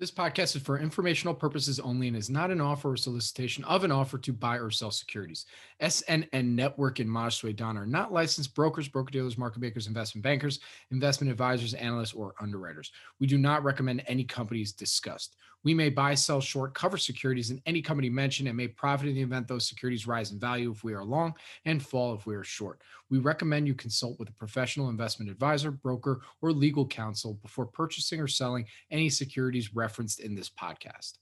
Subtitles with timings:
[0.00, 3.84] This podcast is for informational purposes only and is not an offer or solicitation of
[3.84, 5.46] an offer to buy or sell securities.
[5.80, 10.58] SNN Network and Maj Soueidan are not licensed brokers, broker dealers, market makers, investment bankers,
[10.90, 12.90] investment advisors, analysts, or underwriters.
[13.20, 15.36] We do not recommend any companies discussed.
[15.62, 19.14] We may buy, sell, short, cover securities in any company mentioned and may profit in
[19.14, 21.34] the event those securities rise in value if we are long
[21.66, 22.82] and fall if we are short.
[23.14, 28.18] We recommend you consult with a professional investment advisor, broker, or legal counsel before purchasing
[28.18, 31.18] or selling any securities referenced in this podcast.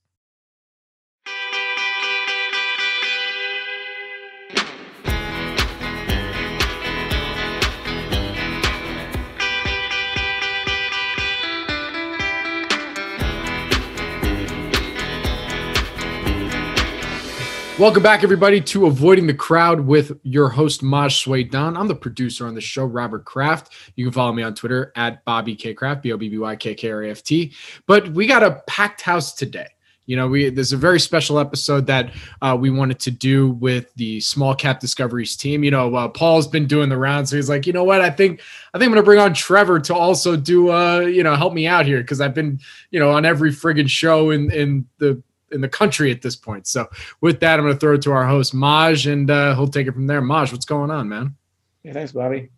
[17.82, 21.77] Welcome back, everybody, to Avoiding the Crowd with your host, Maj Soueidan.
[21.77, 23.72] I'm the producer on the show, Robert Kraft.
[23.96, 26.55] You can follow me on Twitter at Bobby K Kraft, B O B B Y
[26.55, 27.52] K K R A F T.
[27.88, 29.66] But we got a packed house today.
[30.06, 33.92] You know, we there's a very special episode that uh, we wanted to do with
[33.96, 35.64] the Small Cap Discoveries team.
[35.64, 38.11] You know, uh, Paul's been doing the rounds, so he's like, you know what, I
[38.11, 38.42] think
[38.74, 41.67] I think I'm gonna bring on Trevor to also do, uh, you know, help me
[41.67, 42.61] out here because I've been,
[42.92, 45.20] you know, on every friggin' show in in the
[45.53, 46.67] in the country at this point.
[46.67, 46.89] So
[47.20, 49.86] with that, I'm going to throw it to our host Maj, and uh, he'll take
[49.86, 50.20] it from there.
[50.20, 51.36] Maj, what's going on, man?
[51.83, 52.50] Hey, thanks, Bobby.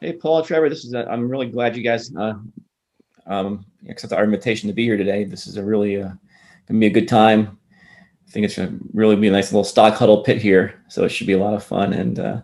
[0.00, 0.68] Hey, Paul, Trevor.
[0.68, 0.94] This is.
[0.94, 2.34] A, I'm really glad you guys uh,
[3.26, 5.24] um, accepted our invitation to be here today.
[5.24, 6.10] This is a really uh,
[6.68, 7.58] gonna be a good time.
[8.26, 11.08] I think it's gonna really be a nice little stock huddle pit here, so it
[11.08, 11.92] should be a lot of fun.
[11.94, 12.42] And uh,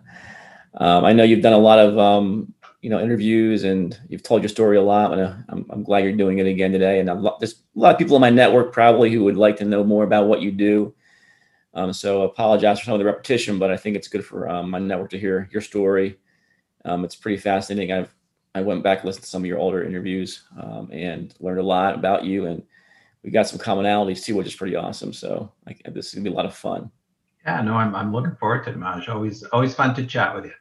[0.75, 4.41] um, I know you've done a lot of um, you know interviews and you've told
[4.41, 6.99] your story a lot and uh, I'm, I'm glad you're doing it again today.
[6.99, 9.65] And I'm, there's a lot of people in my network probably who would like to
[9.65, 10.93] know more about what you do.
[11.73, 14.71] Um, so apologize for some of the repetition but i think it's good for um,
[14.71, 16.17] my network to hear your story.
[16.83, 17.93] Um, it's pretty fascinating.
[17.95, 18.13] I've
[18.53, 21.63] i went back and listened to some of your older interviews um, and learned a
[21.63, 22.63] lot about you and
[23.23, 25.13] we got some commonalities too which is pretty awesome.
[25.13, 26.89] So I, this is gonna be a lot of fun.
[27.45, 29.07] Yeah no i'm, I'm looking forward to it Maj.
[29.07, 30.53] always always fun to chat with you.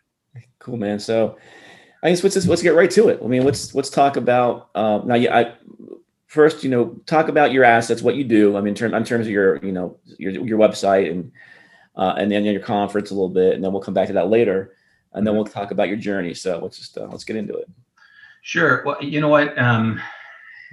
[0.59, 0.99] Cool man.
[0.99, 1.39] So
[2.03, 3.21] I guess let's just, let's get right to it.
[3.23, 5.17] I mean, let's let's talk about uh, now.
[5.17, 5.55] Yeah, I,
[6.27, 8.57] first, you know, talk about your assets, what you do.
[8.57, 11.33] I mean, in, term, in terms of your, you know, your your website and
[11.97, 14.29] uh, and then your conference a little bit, and then we'll come back to that
[14.29, 14.77] later,
[15.13, 16.33] and then we'll talk about your journey.
[16.35, 17.69] So let's just uh, let's get into it.
[18.43, 18.83] Sure.
[18.87, 19.59] Well, you know what.
[19.59, 20.01] Um,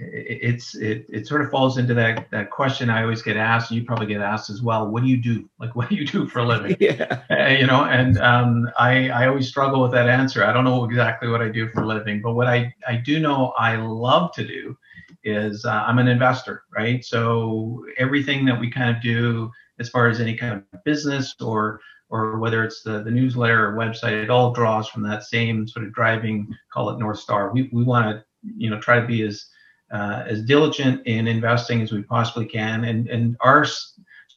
[0.00, 3.80] it's it it sort of falls into that that question I always get asked, and
[3.80, 4.88] you probably get asked as well.
[4.88, 5.48] What do you do?
[5.58, 6.76] Like, what do you do for a living?
[6.80, 7.22] yeah.
[7.30, 10.44] Uh, you know, and um, I I always struggle with that answer.
[10.44, 13.18] I don't know exactly what I do for a living, but what I I do
[13.18, 14.76] know I love to do
[15.24, 17.04] is uh, I'm an investor, right?
[17.04, 19.50] So everything that we kind of do
[19.80, 23.76] as far as any kind of business or or whether it's the, the newsletter or
[23.76, 27.52] website, it all draws from that same sort of driving, call it North Star.
[27.52, 28.24] We, we want to,
[28.56, 29.44] you know, try to be as
[29.90, 32.84] uh, as diligent in investing as we possibly can.
[32.84, 33.64] And and our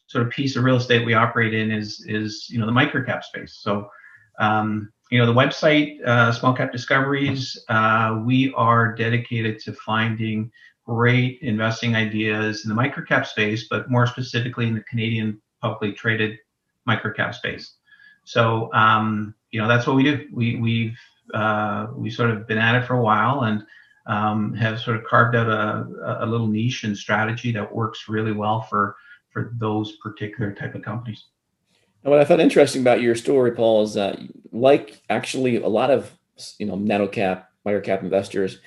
[0.06, 3.22] sort of piece of real estate we operate in is is you know the microcap
[3.22, 3.58] space.
[3.60, 3.90] So
[4.38, 7.58] um, you know the website uh, Small Cap Discoveries.
[7.68, 10.50] Uh, we are dedicated to finding
[10.86, 16.38] great investing ideas in the microcap space, but more specifically in the Canadian publicly traded
[16.88, 17.74] microcap space.
[18.24, 20.26] So um, you know that's what we do.
[20.32, 20.98] We we've
[21.34, 23.64] uh, we sort of been at it for a while and
[24.06, 28.32] um, have sort of carved out a, a little niche and strategy that works really
[28.32, 28.96] well for
[29.30, 31.26] for those particular type of companies.
[32.04, 34.18] And what I found interesting about your story, Paul, is that
[34.50, 36.10] like actually a lot of
[36.58, 38.58] you know nano cap, micro cap investors,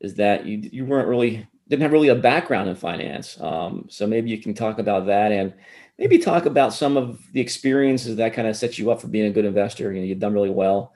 [0.00, 3.40] is that you you weren't really didn't have really a background in finance.
[3.40, 5.54] Um, so maybe you can talk about that and
[5.98, 9.26] maybe talk about some of the experiences that kind of set you up for being
[9.26, 9.92] a good investor.
[9.92, 10.92] You know, you've done really well.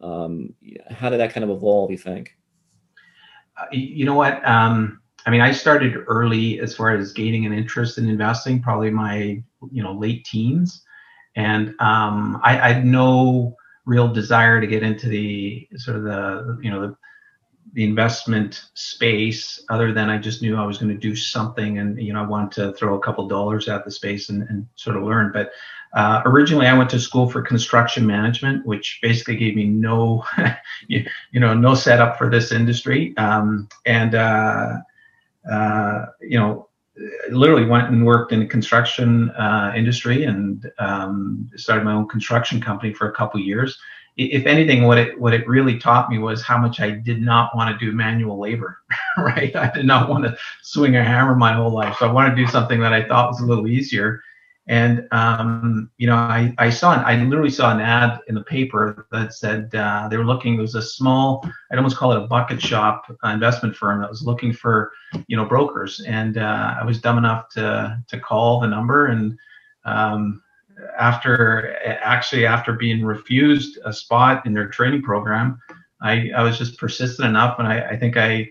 [0.00, 0.54] Um,
[0.90, 1.90] how did that kind of evolve?
[1.90, 2.36] You think?
[3.72, 4.46] You know what?
[4.46, 8.90] Um, I mean, I started early as far as gaining an interest in investing, probably
[8.90, 10.82] my you know late teens,
[11.34, 16.58] and um, I, I, had no real desire to get into the sort of the
[16.62, 16.96] you know the,
[17.72, 22.00] the investment space other than I just knew I was going to do something and
[22.00, 24.96] you know I wanted to throw a couple dollars at the space and, and sort
[24.96, 25.30] of learn.
[25.32, 25.50] But
[25.94, 30.24] uh, originally, I went to school for construction management, which basically gave me no,
[30.88, 33.16] you, you, know, no setup for this industry.
[33.16, 34.74] Um, and uh,
[35.50, 36.68] uh, you know,
[37.30, 42.60] literally went and worked in the construction uh, industry and um, started my own construction
[42.60, 43.78] company for a couple years.
[44.16, 47.54] If anything, what it what it really taught me was how much I did not
[47.54, 48.78] want to do manual labor.
[49.18, 51.96] right, I did not want to swing a hammer my whole life.
[51.98, 54.22] So I wanted to do something that I thought was a little easier
[54.68, 58.42] And um, you know, I, I saw an, I literally saw an ad in the
[58.42, 60.54] paper that said uh, they were looking.
[60.58, 64.10] It was a small, I'd almost call it a bucket shop uh, investment firm that
[64.10, 64.90] was looking for
[65.28, 66.00] you know brokers.
[66.00, 69.06] And uh, I was dumb enough to to call the number.
[69.06, 69.38] And
[69.84, 70.42] um,
[70.98, 75.58] after actually after being refused a spot in their training program,
[76.02, 78.48] I I was just persistent enough, and I I think I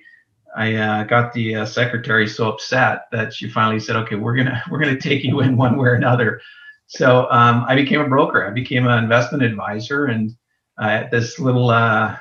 [0.56, 4.64] I uh, got the uh, secretary so upset that she finally said, "Okay, we're gonna
[4.72, 6.42] we're gonna take you in one way or another."
[6.88, 8.46] So um, I became a broker.
[8.48, 10.32] I became an investment advisor, and
[10.78, 12.16] uh, this little, uh,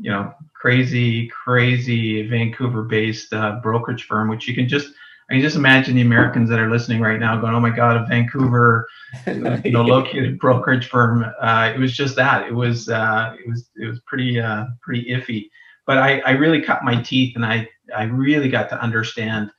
[0.00, 4.94] you know, crazy, crazy Vancouver-based uh, brokerage firm, which you can just
[5.32, 7.96] I can just imagine the Americans that are listening right now going, "Oh my God,
[7.96, 8.86] a Vancouver,
[9.26, 12.46] you know, located brokerage firm." Uh, it was just that.
[12.46, 14.40] It was it was it was pretty
[14.82, 15.48] pretty iffy
[15.86, 19.50] but I, I really cut my teeth and I, I really got to understand,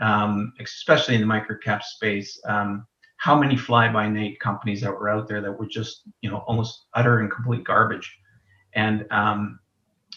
[0.00, 2.86] um, especially in the microcap space, um,
[3.16, 7.20] how many fly-by-night companies that were out there that were just, you know, almost utter
[7.20, 8.18] and complete garbage.
[8.74, 9.60] And, um,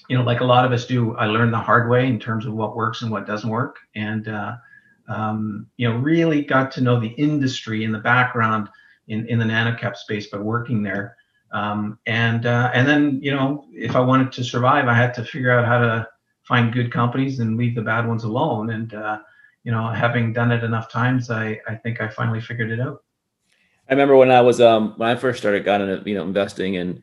[0.10, 2.46] you know, like a lot of us do, I learned the hard way in terms
[2.46, 3.78] of what works and what doesn't work.
[3.96, 4.56] And, uh,
[5.08, 8.70] um, you know, really got to know the industry in the background
[9.08, 11.16] in, in the nanocap space by working there.
[11.52, 15.24] Um, and uh, and then you know if I wanted to survive, I had to
[15.24, 16.08] figure out how to
[16.44, 18.72] find good companies and leave the bad ones alone.
[18.72, 19.20] And uh,
[19.64, 23.04] you know, having done it enough times, I I think I finally figured it out.
[23.88, 26.78] I remember when I was um when I first started got into you know investing
[26.78, 27.02] and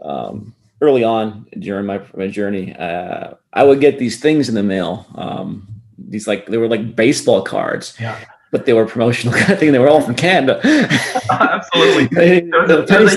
[0.00, 4.62] um early on during my my journey, uh, I would get these things in the
[4.62, 5.06] mail.
[5.14, 5.73] Um,
[6.08, 7.96] these like they were like baseball cards.
[8.00, 8.18] Yeah
[8.54, 9.72] but they were promotional kind of thing.
[9.72, 10.60] They were all from Canada.
[11.30, 12.06] Absolutely.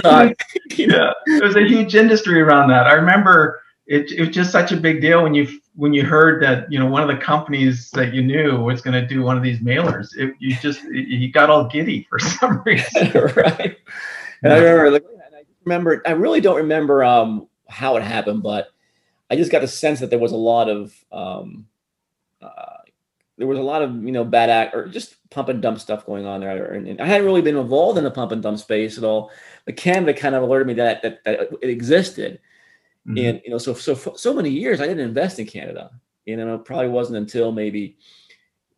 [0.04, 0.36] a
[0.76, 2.88] huge, yeah, there's a huge industry around that.
[2.88, 6.42] I remember it, it was just such a big deal when you when you heard
[6.42, 9.38] that you know one of the companies that you knew was going to do one
[9.38, 10.08] of these mailers.
[10.18, 13.12] It, you just you got all giddy for some reason.
[13.36, 13.78] right.
[14.42, 18.70] And I remember, like, I remember, I really don't remember um, how it happened, but
[19.30, 21.68] I just got the sense that there was a lot of um,
[22.42, 22.77] uh,
[23.38, 26.06] there was a lot of you know bad act or just pump and dump stuff
[26.06, 26.74] going on there.
[26.74, 29.32] And, I hadn't really been involved in the pump and dump space at all.
[29.66, 32.40] But Canada kind of alerted me that that, that it existed.
[33.08, 33.18] Mm-hmm.
[33.18, 35.92] And you know, so so so many years I didn't invest in Canada.
[36.26, 37.98] You know, it probably wasn't until maybe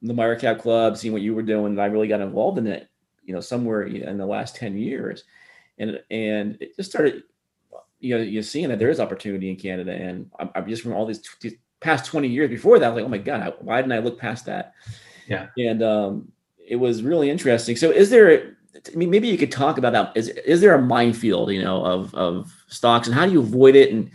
[0.02, 2.90] the microcap club, seeing what you were doing, that I really got involved in it.
[3.24, 5.24] You know, somewhere in the last ten years,
[5.78, 7.24] and and it just started.
[8.02, 10.94] You know, you're seeing that there is opportunity in Canada, and I'm, I'm just from
[10.94, 11.22] all these
[11.80, 14.20] past 20 years before that, I was like, oh my God, why didn't I look
[14.20, 14.74] past that?
[15.28, 15.48] Yeah.
[15.58, 16.32] And um,
[16.66, 17.76] it was really interesting.
[17.76, 20.12] So is there, I mean, maybe you could talk about that.
[20.16, 23.76] Is, is there a minefield, you know, of, of stocks and how do you avoid
[23.76, 23.92] it?
[23.92, 24.10] And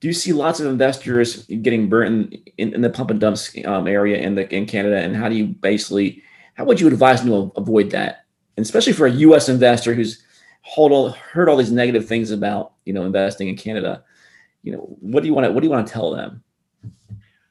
[0.00, 3.56] do you see lots of investors getting burnt in, in, in the pump and dumps
[3.64, 4.98] um, area in the, in Canada?
[4.98, 6.22] And how do you basically,
[6.54, 8.26] how would you advise them to avoid that?
[8.56, 9.48] And especially for a U.S.
[9.48, 10.22] investor who's
[10.62, 14.04] hold all, heard all these negative things about, you know, investing in Canada,
[14.62, 16.42] you know, what do you want to, what do you want to tell them?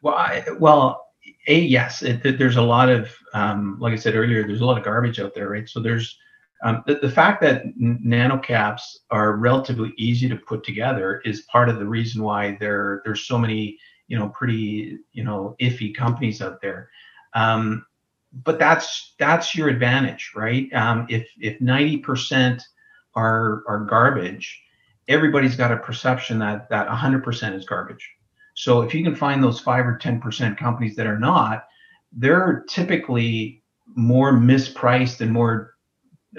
[0.03, 1.07] Well, I, well,
[1.47, 4.77] a yes, it, there's a lot of, um, like I said earlier, there's a lot
[4.77, 5.67] of garbage out there, right?
[5.67, 6.17] So there's
[6.61, 11.69] um, the, the, fact that nano caps are relatively easy to put together is part
[11.69, 13.77] of the reason why there there's so many,
[14.07, 16.89] you know, pretty, you know, iffy companies out there.
[17.33, 17.85] Um,
[18.44, 20.71] but that's that's your advantage, right?
[20.73, 22.61] Um, if if 90%
[23.15, 24.61] are are garbage,
[25.07, 28.09] everybody's got a perception that that 100% is garbage
[28.53, 31.65] so if you can find those five or 10% companies that are not,
[32.11, 33.63] they're typically
[33.95, 35.74] more mispriced and more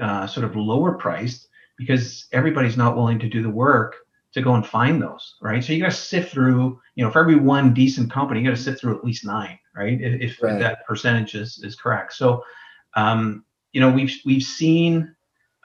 [0.00, 3.96] uh, sort of lower priced because everybody's not willing to do the work
[4.32, 5.62] to go and find those, right?
[5.62, 8.56] So you got to sift through, you know, for every one decent company, you got
[8.56, 9.98] to sift through at least nine, right?
[10.00, 10.54] If, right.
[10.54, 12.14] if that percentage is, is correct.
[12.14, 12.42] So,
[12.96, 15.14] um, you know, we've we've seen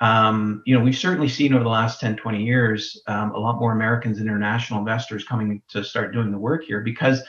[0.02, 3.60] um, you know, we've certainly seen over the last 10, 20 years, um, a lot
[3.60, 7.22] more Americans, and international investors coming to start doing the work here because,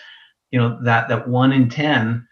[0.51, 2.27] you know, that, that one in 10,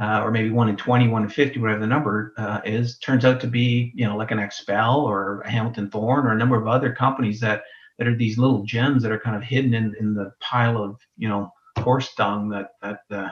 [0.00, 3.24] uh, or maybe one in 20, one in 50, whatever the number uh, is, turns
[3.24, 6.60] out to be, you know, like an XPEL or a Hamilton Thorne or a number
[6.60, 7.62] of other companies that,
[7.98, 10.98] that are these little gems that are kind of hidden in, in the pile of,
[11.16, 13.28] you know, horse dung that, that, uh,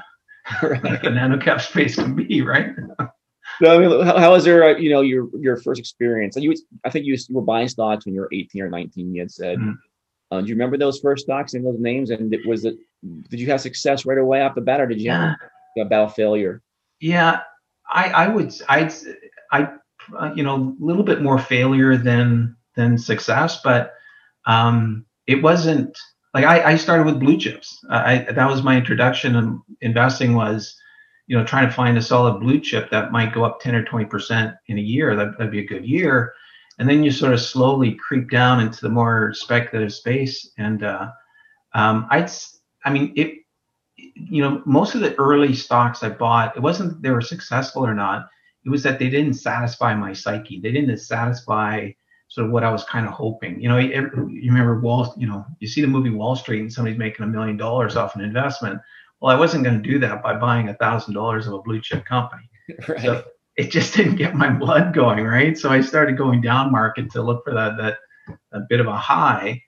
[1.03, 2.71] the nano cap space can be, right?
[3.61, 6.37] No, I mean, how, how was your, uh, you know, your your first experience?
[6.37, 6.55] And you,
[6.85, 9.15] I think you, you were buying stocks when you were 18 or 19.
[9.15, 9.59] You had said.
[9.59, 9.73] Mm-hmm.
[10.31, 12.09] Uh, do you remember those first stocks and those names?
[12.09, 12.77] And it, was it?
[13.29, 15.35] Did you have success right away off the bat, or did you yeah.
[15.77, 16.63] have a battle failure?
[17.01, 17.41] Yeah,
[17.93, 18.93] I, I would, I'd,
[19.51, 19.69] I,
[20.19, 23.95] uh, you know, a little bit more failure than than success, but
[24.47, 25.97] um, it wasn't
[26.35, 27.85] like I, I started with blue chips.
[27.91, 29.37] I that was my introduction.
[29.37, 30.77] And investing was
[31.33, 33.83] you know, trying to find a solid blue chip that might go up 10 or
[33.83, 35.17] 20% in a year.
[35.17, 36.35] That, that'd be a good year.
[36.79, 40.51] And then you sort of slowly creep down into the more speculative space.
[40.59, 41.11] And uh,
[41.73, 42.31] um, I'd,
[42.85, 43.39] I mean, it,
[43.97, 47.95] you know, most of the early stocks I bought, it wasn't they were successful or
[47.95, 48.29] not.
[48.67, 50.61] It was that they didn't satisfy my psyche.
[50.61, 51.93] They didn't satisfy
[52.29, 53.59] sort of what I was kind of hoping.
[53.59, 53.91] You know, you,
[54.31, 57.29] you remember Wall, you know, you see the movie Wall Street and somebody's making a
[57.29, 58.83] million dollars off an investment.
[59.23, 61.81] Well, I wasn't going to do that by buying a thousand dollars of a blue
[61.81, 62.43] chip company.
[62.89, 63.01] Right.
[63.01, 63.25] So
[63.57, 65.59] it just didn't get my blood going, right?
[65.59, 67.99] So I started going down market to look for that that
[68.53, 69.61] a bit of a high.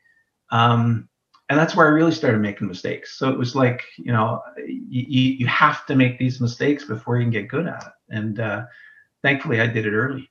[0.51, 1.09] Um,
[1.49, 3.19] and that's where I really started making mistakes.
[3.19, 7.25] So it was like, you know, you, you have to make these mistakes before you
[7.25, 7.93] can get good at it.
[8.17, 8.65] And uh,
[9.23, 10.31] thankfully, I did it early.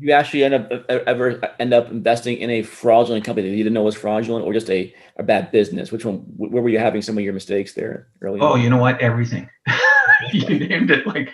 [0.00, 3.74] You actually end up ever end up investing in a fraudulent company that you didn't
[3.74, 5.92] know was fraudulent, or just a, a bad business?
[5.92, 6.18] Which one?
[6.36, 8.40] Where were you having some of your mistakes there early?
[8.40, 8.60] Oh, on?
[8.60, 9.00] you know what?
[9.00, 9.48] Everything.
[10.32, 11.06] you named it.
[11.06, 11.32] Like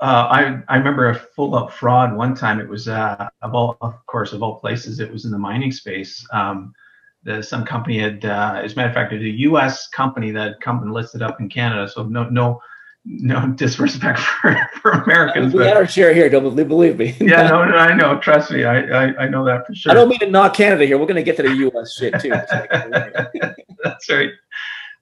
[0.00, 2.60] uh, I I remember a full up fraud one time.
[2.60, 5.72] It was uh, of all, of course, of all places, it was in the mining
[5.72, 6.26] space.
[6.32, 6.74] Um,
[7.22, 9.88] the, some company had, uh, as a matter of fact, it was a U.S.
[9.88, 11.88] company that had come and listed up in Canada.
[11.88, 12.60] So no, no,
[13.04, 15.54] no disrespect for, for Americans.
[15.54, 16.28] We had our share here.
[16.28, 17.16] Don't believe me.
[17.20, 18.18] yeah, no, no, I know.
[18.18, 19.92] Trust me, I, I, I know that for sure.
[19.92, 20.98] I don't mean to knock Canada here.
[20.98, 21.94] We're going to get to the U.S.
[21.94, 22.30] shit too.
[23.84, 24.30] That's right.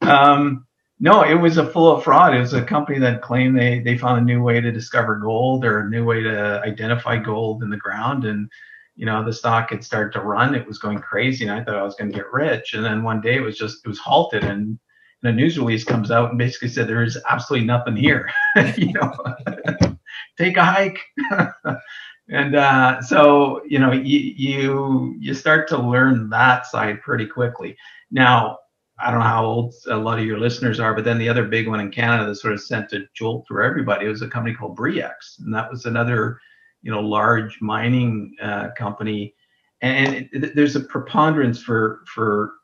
[0.01, 0.67] Um,
[0.99, 2.35] no, it was a full of fraud.
[2.35, 5.65] It was a company that claimed they they found a new way to discover gold
[5.65, 8.49] or a new way to identify gold in the ground, and
[8.95, 10.55] you know, the stock had started to run.
[10.55, 12.75] It was going crazy, and I thought I was going to get rich.
[12.75, 14.79] And then one day it was just it was halted, and,
[15.23, 18.31] and a news release comes out and basically said there is absolutely nothing here.
[18.77, 19.13] you know,
[20.39, 20.99] take a hike.
[22.29, 27.77] and uh, so you know, you, you you start to learn that side pretty quickly.
[28.11, 28.59] Now,
[28.99, 31.45] I don't know how old a lot of your listeners are, but then the other
[31.45, 34.55] big one in Canada that sort of sent a jolt through everybody was a company
[34.55, 36.41] called Bre-X, and that was another
[36.83, 39.35] you know large mining uh, company,
[39.83, 42.55] and there's a preponderance for for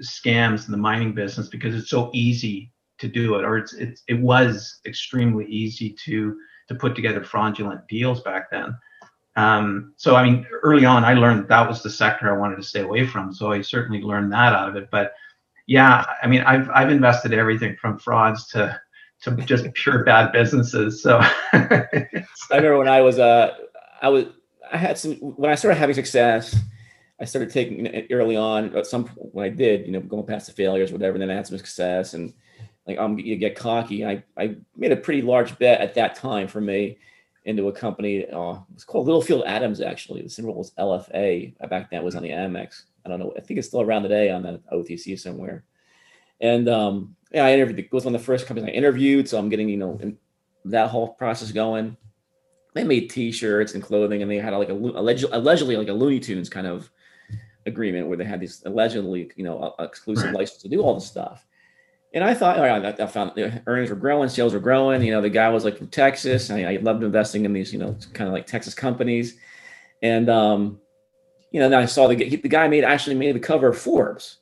[0.00, 4.02] scams in the mining business because it's so easy to do it, or it's, it's
[4.08, 6.36] it was extremely easy to
[6.68, 8.76] to put together fraudulent deals back then.
[9.36, 12.62] Um, so I mean, early on, I learned that was the sector I wanted to
[12.62, 13.32] stay away from.
[13.32, 14.88] So I certainly learned that out of it.
[14.90, 15.12] But
[15.66, 18.80] yeah, I mean, I've I've invested everything from frauds to
[19.22, 21.02] to just pure bad businesses.
[21.02, 21.18] So
[21.52, 22.06] I
[22.50, 23.54] remember when I was uh
[24.00, 24.26] I was
[24.72, 26.56] I had some when I started having success,
[27.18, 28.76] I started taking early on.
[28.76, 31.14] At some when I did, you know, going past the failures, whatever.
[31.14, 32.34] And then I had some success, and
[32.86, 34.04] like I'm you get cocky.
[34.04, 36.98] I I made a pretty large bet at that time for me
[37.44, 38.26] into a company.
[38.26, 40.22] Uh, was called Littlefield Adams actually.
[40.22, 41.56] The symbol was LFA.
[41.68, 42.82] Back then it was on the Amex.
[43.04, 43.32] I don't know.
[43.36, 45.64] I think it's still around today on the OTC somewhere.
[46.40, 47.78] And um, yeah, I interviewed.
[47.78, 49.98] It was one of the first companies I interviewed, so I'm getting you know
[50.66, 51.96] that whole process going.
[52.74, 56.20] They made T-shirts and clothing, and they had like a allegedly, allegedly like a Looney
[56.20, 56.90] Tunes kind of
[57.66, 60.34] agreement where they had these allegedly you know exclusive right.
[60.34, 61.44] license to do all this stuff.
[62.14, 65.02] And I thought, all right, I found the earnings were growing, sales were growing.
[65.02, 66.50] You know, the guy was like from Texas.
[66.50, 69.36] I, I loved investing in these, you know, kind of like Texas companies.
[70.02, 70.80] And, um,
[71.50, 74.38] you know, then I saw the, the guy made actually made the cover of Forbes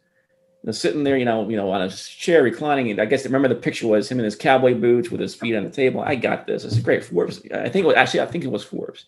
[0.65, 2.91] know, sitting there, you know, you know, on a chair reclining.
[2.91, 5.55] And I guess remember the picture was him in his cowboy boots with his feet
[5.55, 6.01] on the table.
[6.01, 6.65] I got this.
[6.65, 7.41] It's a great Forbes.
[7.53, 9.05] I think it was actually I think it was Forbes.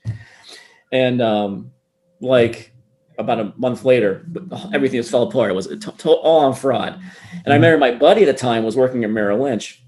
[0.92, 1.72] And um,
[2.20, 2.72] like
[3.18, 4.26] about a month later,
[4.72, 5.50] everything just fell apart.
[5.50, 7.00] It was t- t- all on fraud.
[7.44, 9.82] And I remember my buddy at the time was working at Merrill Lynch,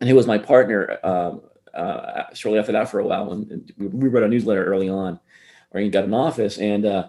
[0.00, 1.42] and he was my partner um,
[1.74, 3.32] uh, shortly after that for a while.
[3.32, 5.20] And, we wrote a newsletter early on,
[5.70, 7.08] where he got an office, and uh,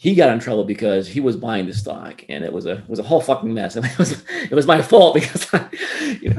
[0.00, 2.88] he got in trouble because he was buying the stock and it was a it
[2.88, 5.68] was a whole fucking mess and it was it was my fault because I,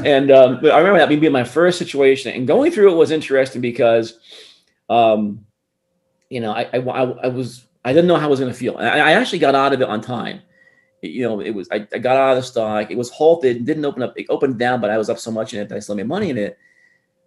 [0.04, 3.62] and um, I remember that being my first situation and going through it was interesting
[3.62, 4.18] because
[4.90, 5.46] um,
[6.32, 8.78] you know I, I, I was I didn't know how I was going to feel
[8.78, 10.42] I, I, actually got out of it on time
[11.02, 13.66] you know it was I, I got out of the stock it was halted and
[13.66, 15.76] didn't open up it opened down but I was up so much in it that
[15.76, 16.58] I still made money in it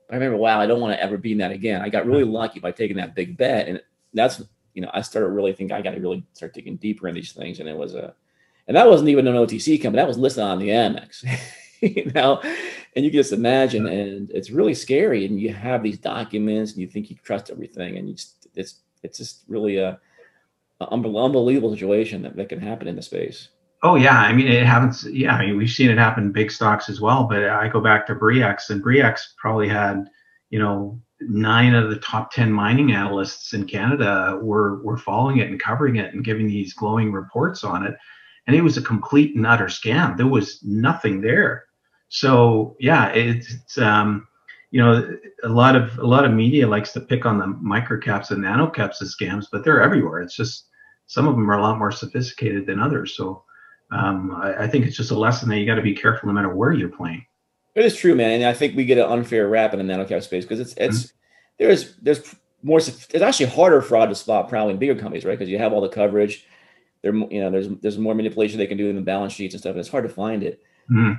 [0.06, 2.06] but I remember wow I don't want to ever be in that again I got
[2.06, 3.80] really lucky by taking that big bet and
[4.12, 4.42] that's
[4.75, 7.32] you know, I started really thinking I got to really start digging deeper in these
[7.32, 7.61] things.
[7.61, 8.12] And it was a,
[8.66, 10.00] and that wasn't even an OTC company.
[10.00, 11.25] That was listed on the Amex,
[11.80, 12.40] you know,
[12.96, 15.25] and you can just imagine, and it's really scary.
[15.25, 17.96] And you have these documents and you think you trust everything.
[17.96, 20.00] And you just, it's, it's just really a
[20.80, 23.48] unbelievable situation that, that can happen in the space.
[23.82, 25.04] Oh yeah, I mean it happens.
[25.04, 27.24] Yeah, I mean we've seen it happen big stocks as well.
[27.24, 30.08] But I go back to Bre-X, and Bre-X probably had,
[30.50, 35.50] you know, nine of the top 10 mining analysts in Canada were, were following it
[35.50, 37.94] and covering it and giving these glowing reports on it.
[38.46, 40.16] And it was a complete and utter scam.
[40.16, 41.64] There was nothing there.
[42.08, 44.26] So yeah, it's, um,
[44.74, 45.08] you know,
[45.44, 49.00] a lot of a lot of media likes to pick on the microcaps and nanocaps
[49.02, 50.20] as scams, but they're everywhere.
[50.20, 50.64] It's just
[51.06, 53.16] some of them are a lot more sophisticated than others.
[53.16, 53.44] So
[53.92, 56.32] um, I, I, think it's just a lesson that you got to be careful no
[56.32, 57.24] matter where you're playing.
[57.76, 60.24] It is true, man, and I think we get an unfair rap in the nanocap
[60.24, 61.64] space because it's it's mm-hmm.
[61.64, 65.38] there's there's more it's actually harder fraud to spot probably in bigger companies, right?
[65.38, 66.48] Because you have all the coverage.
[67.02, 69.60] There, you know, there's there's more manipulation they can do in the balance sheets and
[69.60, 70.60] stuff, and it's hard to find it.
[70.90, 71.12] Mm-hmm.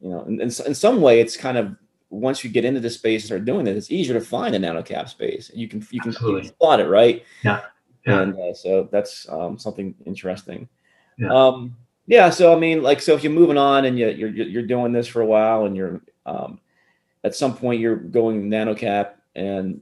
[0.00, 1.74] You know, in, in, in some way, it's kind of
[2.10, 4.58] once you get into the space and start doing it, it's easier to find a
[4.58, 5.50] nano cap space.
[5.54, 7.24] You can you can, you can spot it, right?
[7.42, 7.62] Yeah.
[8.06, 8.20] yeah.
[8.20, 10.68] And uh, so that's um, something interesting.
[11.16, 11.32] Yeah.
[11.32, 11.76] Um,
[12.06, 12.30] yeah.
[12.30, 14.92] So I mean, like, so if you're moving on and you, are you're you're doing
[14.92, 16.60] this for a while, and you're um,
[17.22, 19.80] at some point you're going nano cap, and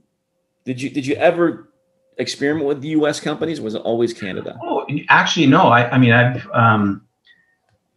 [0.65, 1.71] did you did you ever
[2.17, 3.19] experiment with the U.S.
[3.19, 3.59] companies?
[3.59, 4.59] was it always Canada?
[4.63, 5.63] Oh, actually, no.
[5.63, 7.01] I I mean, I've um,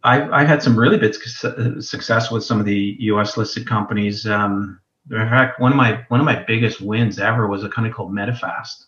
[0.03, 3.37] I've, I've had some really big success with some of the U.S.
[3.37, 4.27] listed companies.
[4.27, 4.79] Um,
[5.09, 8.11] in fact, one of my one of my biggest wins ever was a company called
[8.11, 8.85] Medifast,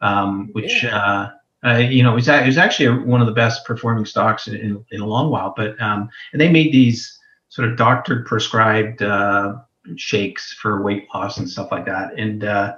[0.00, 0.96] um, which yeah.
[0.96, 1.30] uh,
[1.66, 4.56] uh, you know it was, it was actually one of the best performing stocks in,
[4.56, 5.54] in, in a long while.
[5.56, 9.54] But um, and they made these sort of doctored prescribed uh,
[9.96, 12.18] shakes for weight loss and stuff like that.
[12.18, 12.74] And uh,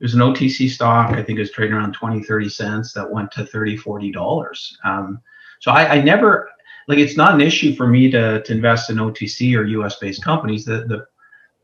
[0.00, 1.10] it was an OTC stock.
[1.10, 4.76] I think it was trading around 20, 30 cents that went to 30, 40 dollars.
[4.84, 5.20] Um,
[5.60, 6.50] so I, I never
[6.88, 10.22] like it's not an issue for me to, to invest in OTC or US based
[10.22, 10.64] companies.
[10.64, 11.06] The, the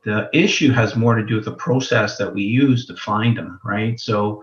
[0.05, 3.61] the issue has more to do with the process that we use to find them,
[3.62, 4.00] right?
[4.00, 4.43] So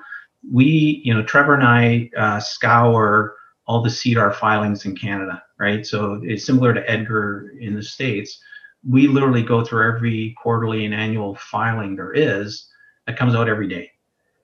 [0.52, 5.86] we, you know, Trevor and I uh, scour all the SEDAR filings in Canada, right?
[5.86, 8.40] So it's similar to Edgar in the States.
[8.88, 12.70] We literally go through every quarterly and annual filing there is
[13.08, 13.92] that comes out every day.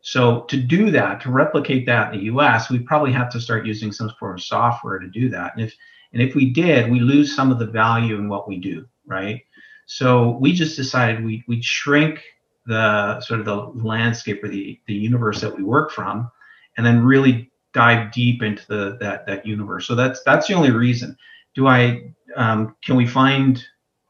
[0.01, 3.65] So to do that, to replicate that in the US, we probably have to start
[3.65, 5.53] using some sort of software to do that.
[5.55, 5.73] And if
[6.13, 9.41] and if we did, we lose some of the value in what we do, right?
[9.85, 12.21] So we just decided we we'd shrink
[12.65, 16.29] the sort of the landscape or the the universe that we work from,
[16.77, 19.87] and then really dive deep into the that that universe.
[19.87, 21.17] So that's that's the only reason.
[21.55, 23.63] Do I um, can we find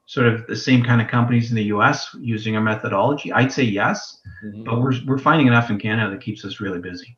[0.05, 2.15] sort of the same kind of companies in the U.S.
[2.19, 3.31] using our methodology?
[3.31, 4.63] I'd say yes, mm-hmm.
[4.65, 7.17] but we're we're finding enough in Canada that keeps us really busy.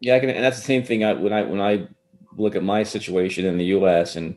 [0.00, 1.04] Yeah, can, and that's the same thing.
[1.04, 1.88] I, when I when I
[2.36, 4.16] look at my situation in the U.S.
[4.16, 4.36] and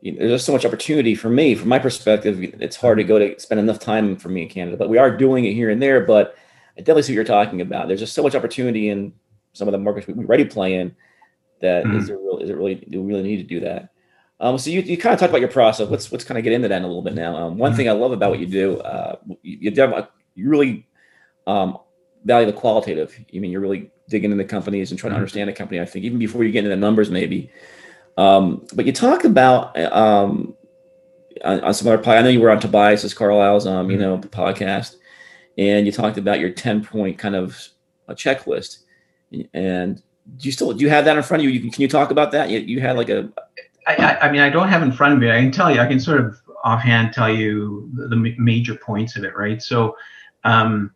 [0.00, 1.54] you know, there's just so much opportunity for me.
[1.54, 4.76] From my perspective, it's hard to go to spend enough time for me in Canada,
[4.76, 6.00] but we are doing it here and there.
[6.04, 6.36] But
[6.76, 7.88] I definitely see what you're talking about.
[7.88, 9.12] There's just so much opportunity in
[9.52, 10.94] some of the markets we already play in.
[11.60, 11.98] That mm-hmm.
[11.98, 13.90] is there really is it really do we really need to do that?
[14.40, 15.88] Um, so you, you kind of talked about your process.
[15.88, 17.36] Let's let's kind of get into that in a little bit now.
[17.36, 17.76] Um, one mm-hmm.
[17.76, 20.86] thing I love about what you do, uh, you, you, you really
[21.48, 21.78] um,
[22.24, 23.18] value the qualitative.
[23.34, 25.20] I mean, you're really digging into companies and trying to mm-hmm.
[25.20, 25.80] understand a company.
[25.80, 27.50] I think even before you get into the numbers, maybe.
[28.16, 30.54] Um, but you talk about um,
[31.44, 32.08] on, on, some other.
[32.10, 34.02] I know you were on Tobias's Carlisle's um, you mm-hmm.
[34.02, 34.96] know podcast,
[35.56, 37.68] and you talked about your ten point kind of
[38.08, 38.82] a checklist.
[39.54, 39.96] And
[40.36, 41.50] do you still do you have that in front of you?
[41.50, 42.50] you can you talk about that?
[42.50, 43.30] You, you had like a.
[43.86, 45.30] I, I mean, I don't have in front of me.
[45.30, 45.80] I can tell you.
[45.80, 49.62] I can sort of offhand tell you the, the major points of it, right?
[49.62, 49.96] So.
[50.44, 50.92] Um,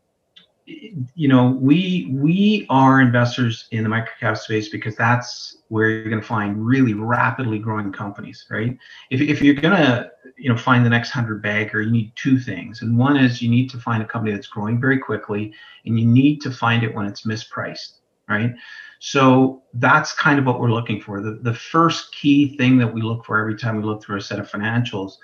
[0.66, 6.20] you know, we we are investors in the microcap space because that's where you're going
[6.20, 8.77] to find really rapidly growing companies, right?
[9.11, 12.38] If, if you're going to, you know, find the next hundred bagger, you need two
[12.38, 15.53] things, and one is you need to find a company that's growing very quickly,
[15.85, 17.98] and you need to find it when it's mispriced,
[18.29, 18.53] right?
[19.01, 21.20] So that's kind of what we're looking for.
[21.20, 24.22] The the first key thing that we look for every time we look through a
[24.22, 25.14] set of financials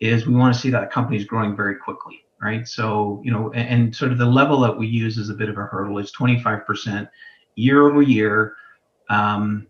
[0.00, 2.66] is we want to see that company is growing very quickly right?
[2.66, 5.48] So, you know, and, and, sort of the level that we use as a bit
[5.48, 7.08] of a hurdle is 25%
[7.54, 8.56] year over year
[9.08, 9.68] um,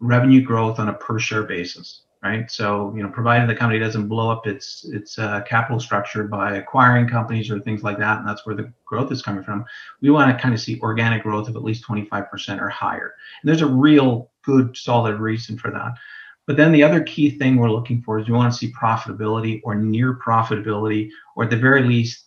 [0.00, 2.50] revenue growth on a per share basis, right?
[2.50, 6.56] So, you know, provided the company doesn't blow up its its uh, capital structure by
[6.56, 9.64] acquiring companies or things like that, and that's where the growth is coming from.
[10.00, 13.14] We want to kind of see organic growth of at least 25% or higher.
[13.42, 15.92] And there's a real good, solid reason for that.
[16.46, 19.60] But then the other key thing we're looking for is we want to see profitability
[19.64, 22.26] or near profitability, or at the very least,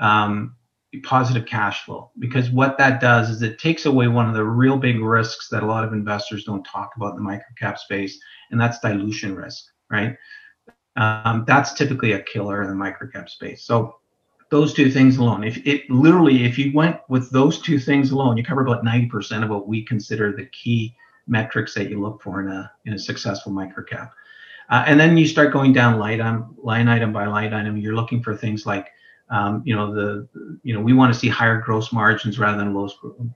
[0.00, 0.54] um,
[1.02, 2.10] positive cash flow.
[2.18, 5.62] Because what that does is it takes away one of the real big risks that
[5.62, 8.18] a lot of investors don't talk about in the microcap space,
[8.50, 10.16] and that's dilution risk, right?
[10.96, 13.64] Um, that's typically a killer in the microcap space.
[13.64, 13.96] So
[14.50, 18.36] those two things alone, if it literally, if you went with those two things alone,
[18.36, 20.94] you cover about 90% of what we consider the key
[21.26, 24.10] metrics that you look for in a in a successful microcap.
[24.68, 27.76] Uh, and then you start going down line item, line item by line item.
[27.76, 28.90] You're looking for things like,
[29.30, 30.26] um, you know, the,
[30.64, 32.88] you know, we want to see higher gross margins rather than low,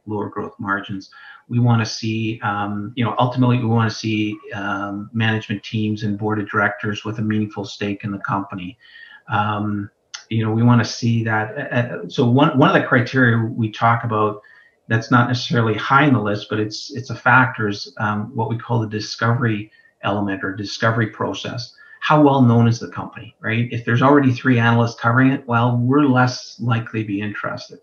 [0.06, 1.08] lower growth margins.
[1.48, 6.02] We want to see, um, you know, ultimately we want to see um, management teams
[6.02, 8.76] and board of directors with a meaningful stake in the company.
[9.28, 9.88] Um,
[10.30, 11.72] you know we want to see that.
[11.72, 14.40] Uh, so one one of the criteria we talk about
[14.90, 18.50] that's not necessarily high on the list, but it's it's a factor is um, what
[18.50, 19.70] we call the discovery
[20.02, 21.72] element or discovery process.
[22.00, 23.68] How well known is the company, right?
[23.70, 27.78] If there's already three analysts covering it, well, we're less likely to be interested.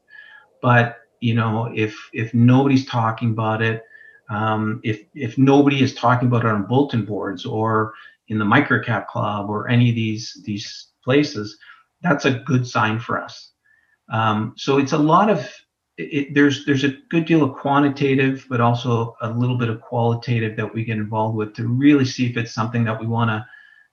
[0.61, 3.83] But you know, if if nobody's talking about it,
[4.29, 7.93] um, if if nobody is talking about it on bulletin boards or
[8.27, 11.57] in the microcap club or any of these these places,
[12.01, 13.51] that's a good sign for us.
[14.11, 15.49] Um, so it's a lot of
[15.97, 20.55] it, there's there's a good deal of quantitative, but also a little bit of qualitative
[20.57, 23.45] that we get involved with to really see if it's something that we want to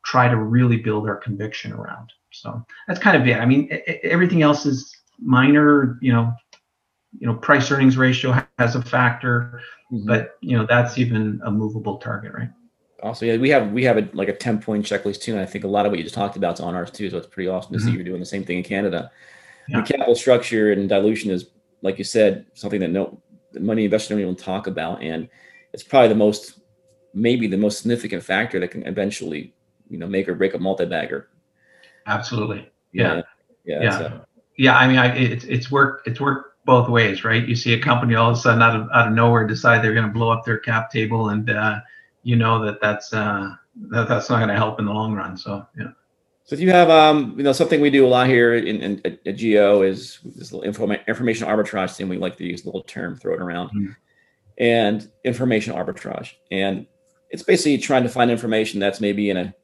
[0.04, 2.12] try to really build our conviction around.
[2.30, 3.36] So that's kind of it.
[3.36, 3.70] I mean,
[4.02, 5.98] everything else is minor.
[6.02, 6.32] You know,
[7.18, 10.06] you know, price earnings ratio has a factor, mm-hmm.
[10.06, 12.50] but you know that's even a movable target, right?
[13.02, 15.46] Also, yeah, we have we have a, like a ten point checklist too, and I
[15.46, 17.08] think a lot of what you just talked about is on ours too.
[17.08, 17.88] So it's pretty awesome to mm-hmm.
[17.88, 19.10] see you're doing the same thing in Canada.
[19.68, 19.80] Yeah.
[19.80, 21.46] The capital structure and dilution is,
[21.84, 23.20] like you said, something that no
[23.60, 25.28] money investors don't even talk about, and
[25.72, 26.60] it's probably the most,
[27.12, 29.54] maybe the most significant factor that can eventually,
[29.90, 31.28] you know, make or break a multi-bagger.
[32.06, 32.70] Absolutely.
[32.92, 33.16] Yeah.
[33.64, 33.82] Yeah.
[33.82, 33.82] Yeah.
[33.82, 34.18] Yeah.
[34.56, 36.08] yeah I mean, I, it's it's worked.
[36.08, 37.46] It's worked both ways, right?
[37.46, 39.94] You see a company all of a sudden out of out of nowhere decide they're
[39.94, 41.80] going to blow up their cap table, and uh,
[42.22, 43.50] you know that that's uh,
[43.90, 45.36] that that's not going to help in the long run.
[45.36, 45.92] So yeah.
[46.44, 49.00] So if you have, um, you know, something we do a lot here in, in
[49.04, 52.08] at, at Geo is this little info, information arbitrage thing.
[52.08, 53.92] We like to use the little term, throw it around, mm-hmm.
[54.58, 56.86] and information arbitrage, and
[57.30, 59.54] it's basically trying to find information that's maybe in a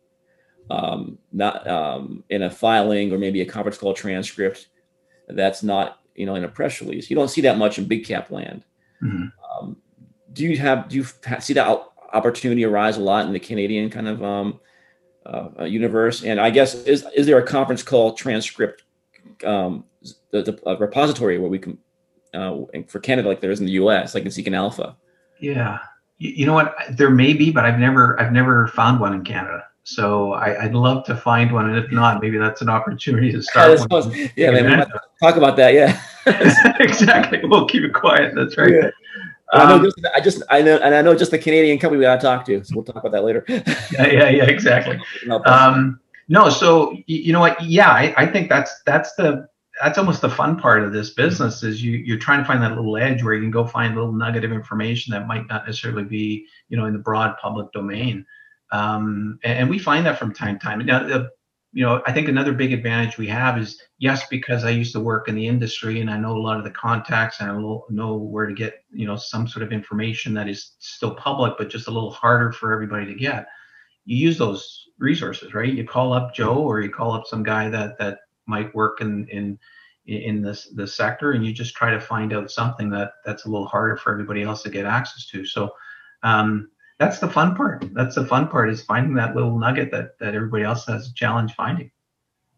[0.70, 4.68] um, not um, in a filing or maybe a conference call transcript
[5.28, 7.08] that's not you know, in a press release.
[7.08, 8.62] You don't see that much in big cap land.
[9.02, 9.28] Mm-hmm.
[9.50, 9.76] Um,
[10.34, 11.06] do you have do you
[11.40, 14.60] see that opportunity arise a lot in the Canadian kind of um,
[15.26, 16.24] uh, universe?
[16.24, 18.84] And I guess is is there a conference call transcript,
[19.44, 19.84] um,
[20.30, 21.78] the, the repository where we can
[22.34, 22.56] uh,
[22.86, 24.14] for Canada like there is in the U.S.
[24.14, 24.96] like in Seeking Alpha?
[25.40, 25.78] Yeah,
[26.18, 26.74] you, you know what?
[26.90, 29.64] There may be, but I've never I've never found one in Canada.
[29.82, 33.42] So I, would love to find one, and if not, maybe that's an opportunity to
[33.42, 33.78] start.
[33.78, 34.30] Yeah, one.
[34.36, 34.86] yeah man,
[35.20, 35.74] talk about that.
[35.74, 36.00] Yeah,
[36.80, 37.40] exactly.
[37.42, 38.34] We'll keep it quiet.
[38.36, 38.72] That's right.
[38.72, 38.90] Yeah.
[39.52, 41.78] Um, I know um, just, I just I know and I know just the Canadian
[41.78, 43.44] company we gotta talk to, so we'll talk about that later.
[43.48, 44.98] yeah, yeah, yeah, exactly.
[45.46, 47.60] Um, no, so you know what?
[47.62, 49.48] Yeah, I, I think that's that's the
[49.82, 52.76] that's almost the fun part of this business is you you're trying to find that
[52.76, 55.66] little edge where you can go find a little nugget of information that might not
[55.66, 58.24] necessarily be you know in the broad public domain.
[58.72, 60.78] Um, and, and, we find that from time to time.
[60.86, 61.30] Now, the,
[61.72, 65.00] you know, I think another big advantage we have is yes, because I used to
[65.00, 68.16] work in the industry and I know a lot of the contacts and I know
[68.16, 71.86] where to get, you know, some sort of information that is still public, but just
[71.86, 73.46] a little harder for everybody to get.
[74.04, 75.72] You use those resources, right?
[75.72, 79.28] You call up Joe or you call up some guy that that might work in
[79.28, 79.58] in
[80.06, 83.48] in this the sector, and you just try to find out something that that's a
[83.48, 85.44] little harder for everybody else to get access to.
[85.44, 85.70] So.
[86.22, 87.84] Um, that's the fun part.
[87.94, 91.14] That's the fun part is finding that little nugget that that everybody else has a
[91.14, 91.90] challenge finding.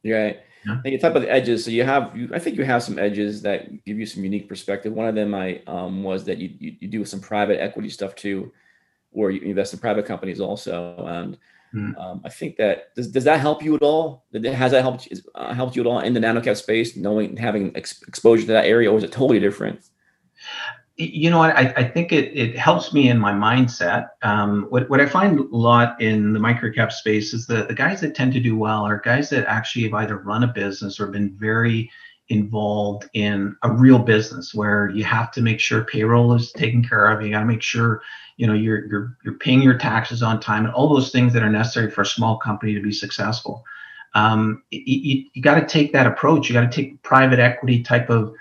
[0.04, 0.40] Right.
[0.66, 0.80] Yeah.
[0.84, 1.64] And you talk about the edges.
[1.64, 4.48] So you have, you, I think you have some edges that give you some unique
[4.48, 4.92] perspective.
[4.92, 8.14] One of them, I um, was that you, you, you do some private equity stuff
[8.14, 8.52] too,
[9.12, 11.04] or you invest in private companies also.
[11.06, 11.38] And
[11.74, 12.00] mm.
[12.00, 14.24] um, I think that does, does that help you at all?
[14.32, 18.02] Has that helped uh, helped you at all in the nanocap space, knowing having ex-
[18.02, 19.80] exposure to that area, or is it totally different?
[20.96, 24.10] You know what I, I think it, it helps me in my mindset.
[24.22, 28.00] Um, what, what i find a lot in the microcap space is that the guys
[28.02, 31.06] that tend to do well are guys that actually have either run a business or
[31.06, 31.90] been very
[32.28, 37.10] involved in a real business where you have to make sure payroll is taken care
[37.10, 37.22] of.
[37.22, 38.02] You got to make sure
[38.36, 41.42] you know you're, you're you're paying your taxes on time and all those things that
[41.42, 43.64] are necessary for a small company to be successful.
[44.14, 46.48] Um, you, you, got to take that approach.
[46.48, 48.34] You got to take private equity type of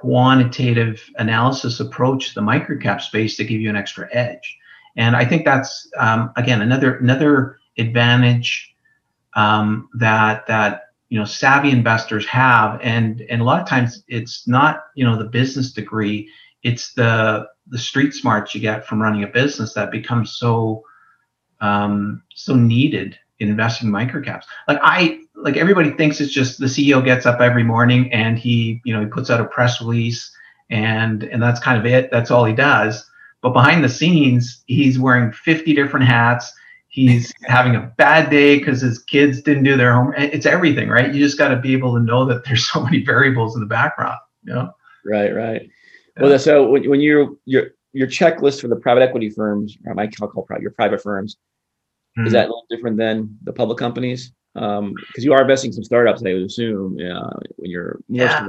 [0.00, 4.56] quantitative analysis approach the microcap space to give you an extra edge.
[4.96, 8.74] And I think that's um, again another another advantage
[9.34, 14.46] um, that that you know savvy investors have, and and a lot of times it's
[14.46, 16.28] not you know the business degree,
[16.62, 20.82] it's the the street smarts you get from running a business that becomes so
[21.60, 24.44] um, so needed in investing in microcaps.
[24.66, 28.80] Like I like everybody thinks it's just the CEO gets up every morning and he,
[28.84, 30.30] you know, he puts out a press release
[30.70, 32.10] and and that's kind of it.
[32.10, 33.08] That's all he does.
[33.40, 36.52] But behind the scenes, he's wearing 50 different hats.
[36.88, 40.18] He's having a bad day because his kids didn't do their homework.
[40.18, 41.14] It's everything, right?
[41.14, 43.66] You just got to be able to know that there's so many variables in the
[43.66, 44.18] background.
[44.44, 44.72] You know?
[45.04, 45.70] Right, right.
[46.16, 46.22] Yeah.
[46.22, 50.08] Well, so when, when you're your your checklist for the private equity firms, or I
[50.08, 51.36] call, call your private firms,
[52.18, 52.26] mm-hmm.
[52.26, 54.32] is that a little different than the public companies?
[54.58, 57.22] because um, you are investing some startups, I would assume, yeah,
[57.56, 58.48] when you're yeah.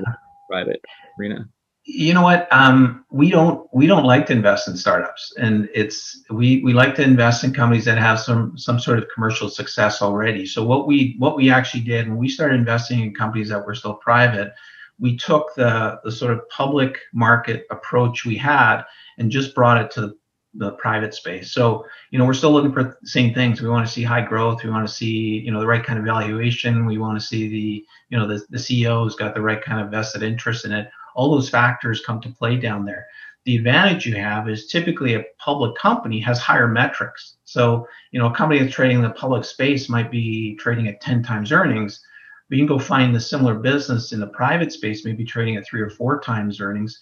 [0.49, 0.83] private
[1.19, 1.47] arena.
[1.83, 2.47] You know what?
[2.51, 6.93] Um, we don't we don't like to invest in startups, and it's we we like
[6.95, 10.45] to invest in companies that have some some sort of commercial success already.
[10.45, 13.75] So what we what we actually did when we started investing in companies that were
[13.75, 14.53] still private,
[14.99, 18.83] we took the the sort of public market approach we had
[19.17, 20.15] and just brought it to
[20.55, 21.51] the private space.
[21.51, 23.61] So, you know, we're still looking for the same things.
[23.61, 24.63] We want to see high growth.
[24.63, 26.85] We want to see, you know, the right kind of valuation.
[26.85, 29.91] We want to see the, you know, the, the CEO's got the right kind of
[29.91, 30.89] vested interest in it.
[31.15, 33.05] All those factors come to play down there.
[33.45, 37.37] The advantage you have is typically a public company has higher metrics.
[37.45, 41.01] So, you know, a company that's trading in the public space might be trading at
[41.01, 42.03] 10 times earnings,
[42.49, 45.65] but you can go find the similar business in the private space, maybe trading at
[45.65, 46.99] three or four times earnings.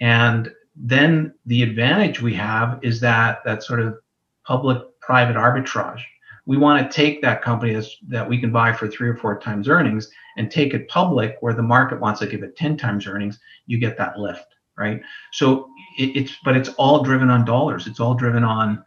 [0.00, 3.98] And then the advantage we have is that that sort of
[4.44, 6.02] public private arbitrage.
[6.46, 9.38] We want to take that company that's, that we can buy for three or four
[9.38, 13.06] times earnings and take it public where the market wants to give it 10 times
[13.06, 13.38] earnings.
[13.66, 15.00] You get that lift, right?
[15.32, 17.86] So it, it's, but it's all driven on dollars.
[17.86, 18.82] It's all driven on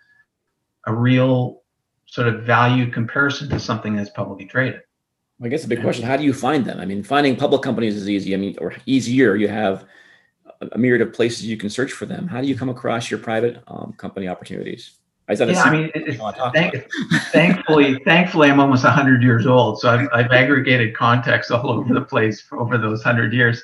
[0.88, 1.62] a real
[2.06, 4.82] sort of value comparison to something that's publicly traded.
[5.42, 6.80] I guess the big question: How do you find them?
[6.80, 8.34] I mean, finding public companies is easy.
[8.34, 9.36] I mean, or easier.
[9.36, 9.86] You have
[10.62, 12.28] a myriad of places you can search for them.
[12.28, 14.98] How do you come across your private um, company opportunities?
[15.30, 15.92] Is that yeah, I mean,
[16.54, 16.76] thank,
[17.32, 22.02] thankfully, thankfully, I'm almost 100 years old, so I've, I've aggregated context all over the
[22.02, 23.64] place over those 100 years.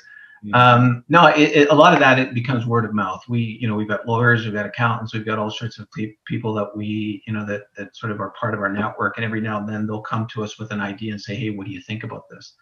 [0.54, 3.22] Um, no, it, it, a lot of that it becomes word of mouth.
[3.28, 5.86] We, you know, we've got lawyers, we've got accountants, we've got all sorts of
[6.24, 9.18] people that we, you know, that that sort of are part of our network.
[9.18, 11.50] And every now and then they'll come to us with an idea and say, "Hey,
[11.50, 12.54] what do you think about this?"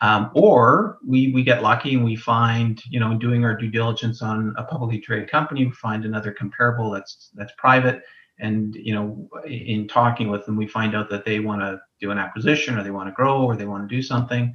[0.00, 4.22] Um, or we we get lucky and we find, you know, doing our due diligence
[4.22, 8.02] on a publicly traded company, we find another comparable that's that's private,
[8.38, 12.12] and you know, in talking with them, we find out that they want to do
[12.12, 14.54] an acquisition or they want to grow or they want to do something,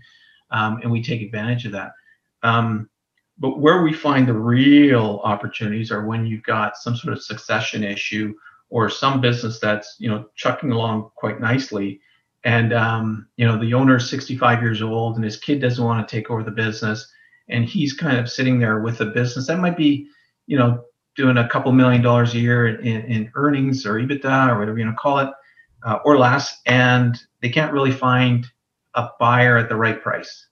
[0.51, 1.91] um, and we take advantage of that.
[2.41, 2.89] Um,
[3.37, 7.83] but where we find the real opportunities are when you've got some sort of succession
[7.83, 8.33] issue
[8.69, 11.99] or some business that's you know chucking along quite nicely
[12.43, 16.07] and um, you know the owner is 65 years old and his kid doesn't want
[16.07, 17.11] to take over the business.
[17.49, 19.47] And he's kind of sitting there with a business.
[19.47, 20.07] That might be
[20.47, 20.83] you know
[21.15, 24.85] doing a couple million dollars a year in, in earnings or ebitda or whatever you
[24.85, 25.29] want to call it
[25.85, 26.61] uh, or less.
[26.65, 28.47] And they can't really find
[28.95, 30.47] a buyer at the right price.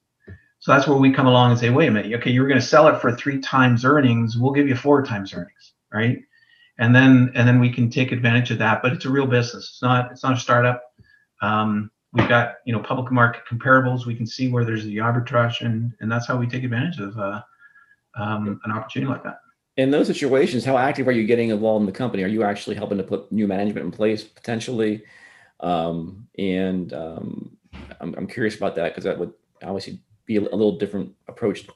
[0.60, 2.14] So that's where we come along and say wait a minute.
[2.20, 4.38] Okay you're going to sell it for three times earnings.
[4.38, 6.20] We'll give you four times earnings right?
[6.78, 8.82] And then and then we can take advantage of that.
[8.82, 9.70] But it's a real business.
[9.70, 10.91] It's not it's not a startup
[11.42, 14.06] um, we've got you know public market comparables.
[14.06, 17.18] We can see where there's the arbitrage, and and that's how we take advantage of
[17.18, 17.42] uh,
[18.16, 19.40] um, an opportunity like that.
[19.78, 22.24] In those situations, how active are you getting involved in the company?
[22.24, 25.04] Are you actually helping to put new management in place potentially?
[25.62, 27.58] Um, and um,
[28.00, 31.68] I'm, I'm curious about that because that would obviously be a, a little different approach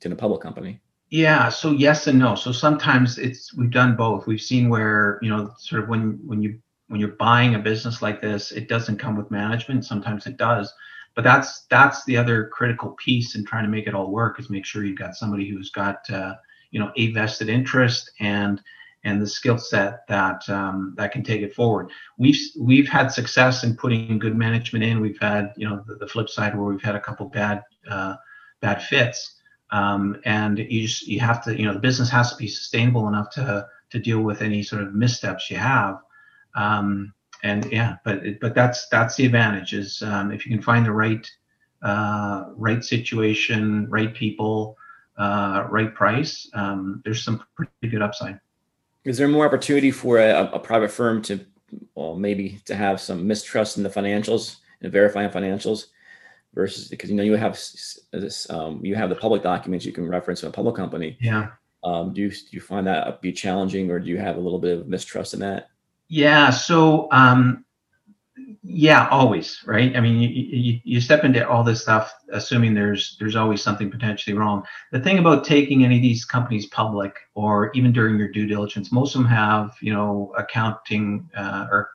[0.00, 0.80] to a public company.
[1.10, 2.34] Yeah, so yes and no.
[2.34, 4.26] So sometimes it's we've done both.
[4.26, 6.58] We've seen where you know sort of when when you
[6.94, 9.84] when you're buying a business like this, it doesn't come with management.
[9.84, 10.72] Sometimes it does,
[11.16, 14.48] but that's that's the other critical piece in trying to make it all work is
[14.48, 16.34] make sure you've got somebody who's got uh,
[16.70, 18.62] you know a vested interest and
[19.02, 21.90] and the skill set that um, that can take it forward.
[22.16, 25.00] We've we've had success in putting good management in.
[25.00, 28.14] We've had you know the, the flip side where we've had a couple bad uh,
[28.60, 29.40] bad fits,
[29.72, 33.08] um, and you just, you have to you know the business has to be sustainable
[33.08, 35.98] enough to to deal with any sort of missteps you have.
[36.54, 37.12] Um,
[37.42, 40.92] and yeah, but but that's that's the advantage is um, if you can find the
[40.92, 41.28] right
[41.82, 44.76] uh, right situation, right people,
[45.18, 48.40] uh, right price, um, there's some pretty good upside.
[49.04, 51.44] Is there more opportunity for a, a private firm to,
[51.94, 55.88] well, maybe to have some mistrust in the financials and verifying financials
[56.54, 57.52] versus because you know you have
[58.12, 61.18] this um, you have the public documents you can reference in a public company.
[61.20, 61.48] Yeah.
[61.82, 64.58] Um, do you do you find that be challenging, or do you have a little
[64.58, 65.68] bit of mistrust in that?
[66.14, 66.50] Yeah.
[66.50, 67.64] So, um,
[68.62, 69.96] yeah, always, right?
[69.96, 73.90] I mean, you, you, you step into all this stuff assuming there's there's always something
[73.90, 74.62] potentially wrong.
[74.92, 78.92] The thing about taking any of these companies public, or even during your due diligence,
[78.92, 81.90] most of them have you know accounting uh, or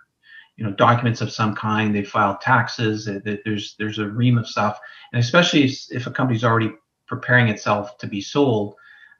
[0.58, 1.96] you know documents of some kind.
[1.96, 3.10] They file taxes.
[3.24, 4.82] There's there's a ream of stuff,
[5.14, 6.72] and especially if a company's already
[7.08, 8.76] preparing itself to be sold,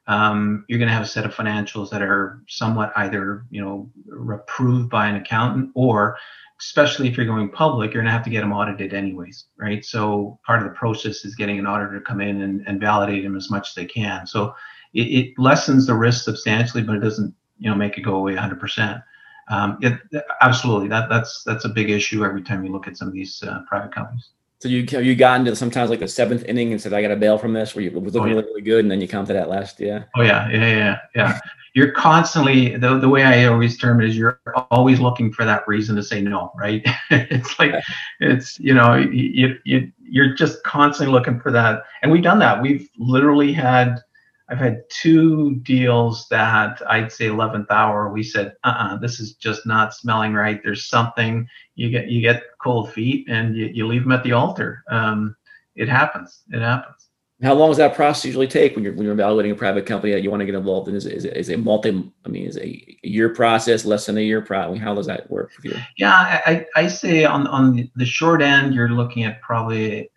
[0.06, 3.90] um, you're going to have a set of financials that are somewhat either you know
[4.32, 6.16] approved by an accountant or
[6.58, 9.84] especially if you're going public you're going to have to get them audited anyways right?
[9.84, 13.22] So part of the process is getting an auditor to come in and, and validate
[13.22, 14.26] them as much as they can.
[14.26, 14.54] So
[14.92, 18.34] it, it, lessens the risk substantially but it doesn't you know make it go away
[18.34, 19.02] 100%
[19.50, 19.94] um, it,
[20.40, 20.88] absolutely.
[20.88, 23.60] That that's that's a big issue every time you look at some of these uh,
[23.66, 24.30] private companies
[24.60, 27.08] So you have you gotten to sometimes like the seventh inning and said, "I got
[27.08, 28.32] to bail from this," where you was oh, looking oh, yeah.
[28.42, 30.04] really, really good, and then you come to that last, yeah.
[30.14, 31.40] Oh yeah, yeah, yeah, yeah.
[31.74, 34.38] you're constantly the the way I always term it is you're
[34.70, 36.82] always looking for that reason to say no, right?
[37.10, 37.72] it's like
[38.20, 42.60] it's you know you you you're just constantly looking for that, and we've done that.
[42.60, 44.02] We've literally had
[44.50, 48.10] I've had two deals that I'd say 11th hour.
[48.10, 50.60] We said, uh-uh, this is just not smelling right.
[50.62, 51.46] There's something.
[51.76, 54.82] You get you get cold feet and you, you leave them at the altar.
[54.90, 55.36] Um,
[55.76, 56.42] it happens.
[56.50, 57.06] It happens.
[57.42, 60.12] How long does that process usually take when you're when you're evaluating a private company
[60.12, 60.94] that you want to get involved in?
[60.94, 62.12] Is it, is it, is it multi?
[62.26, 64.78] I mean, is it a year process, less than a year process?
[64.80, 65.76] How does that work for you?
[65.96, 70.10] Yeah, I, I say on on the short end, you're looking at probably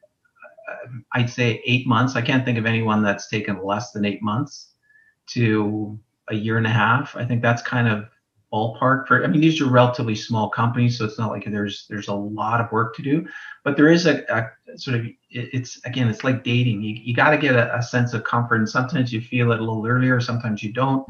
[1.14, 2.16] I'd say eight months.
[2.16, 4.72] I can't think of anyone that's taken less than eight months
[5.28, 7.16] to a year and a half.
[7.16, 8.06] I think that's kind of
[8.54, 9.24] ballpark for.
[9.24, 12.62] I mean, these are relatively small companies, so it's not like there's there's a lot
[12.62, 13.28] of work to do.
[13.64, 16.84] But there is a, a sort of it's again, it's like dating.
[16.84, 19.60] You you got to get a, a, sense of comfort, and sometimes you feel it
[19.60, 21.06] a little earlier, sometimes you don't.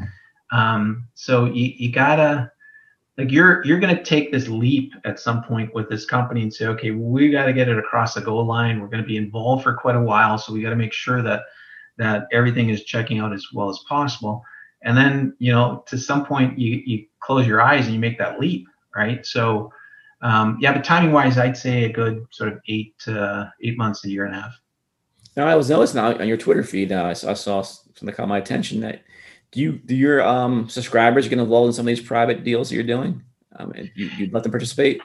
[0.52, 2.52] Um, so you you gotta
[3.18, 6.54] like you're you're going to take this leap at some point with this company and
[6.54, 8.80] say okay we got to get it across the goal line.
[8.80, 11.22] We're going to be involved for quite a while so we got to make sure
[11.22, 11.44] that
[11.98, 14.44] that everything is checking out as well as possible.
[14.84, 18.18] And then you know to some point you you close your eyes and you make
[18.18, 19.26] that leap right?
[19.26, 19.72] So
[20.24, 24.04] um, yeah but timing wise i'd say a good sort of eight to eight months
[24.06, 24.60] a year and a half.
[25.36, 28.28] Now i was noticing on your twitter feed uh, I, saw, I saw something caught
[28.28, 29.04] my attention that
[29.54, 32.76] do you do your um, subscribers get involved in some of these private deals that
[32.76, 33.24] you're doing?
[33.56, 35.00] Um, and you, you let them participate?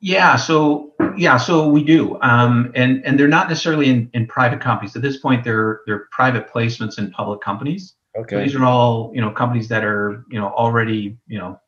[0.00, 4.60] Yeah, so yeah, so we do, um, and and they're not necessarily in, in private
[4.60, 4.96] companies.
[4.96, 7.94] At this point, they're they're private placements in public companies.
[8.16, 8.36] Okay.
[8.36, 11.60] So these are all you know companies that are you know already you know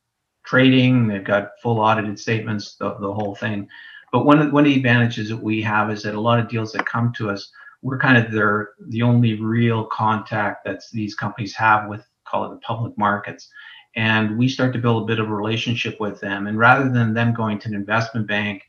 [0.45, 1.09] trading.
[1.09, 3.69] They've got full audited statements, the, the whole thing.
[4.11, 6.49] But one of one of the advantages that we have is that a lot of
[6.49, 11.15] deals that come to us, we're kind of their the only real contact that these
[11.15, 13.49] companies have with call it the public markets.
[13.95, 16.47] And we start to build a bit of a relationship with them.
[16.47, 18.63] And rather than them going to an investment bank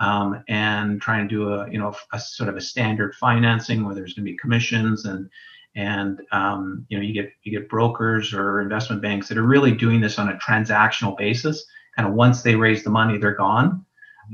[0.00, 3.94] um, and trying to do a, you know, a, sort of a standard financing where
[3.94, 5.28] there's going to be commissions and,
[5.76, 9.72] and um, you know, you get you get brokers or investment banks that are really
[9.72, 11.64] doing this on a transactional basis.
[11.96, 13.84] Kind of once they raise the money, they're gone.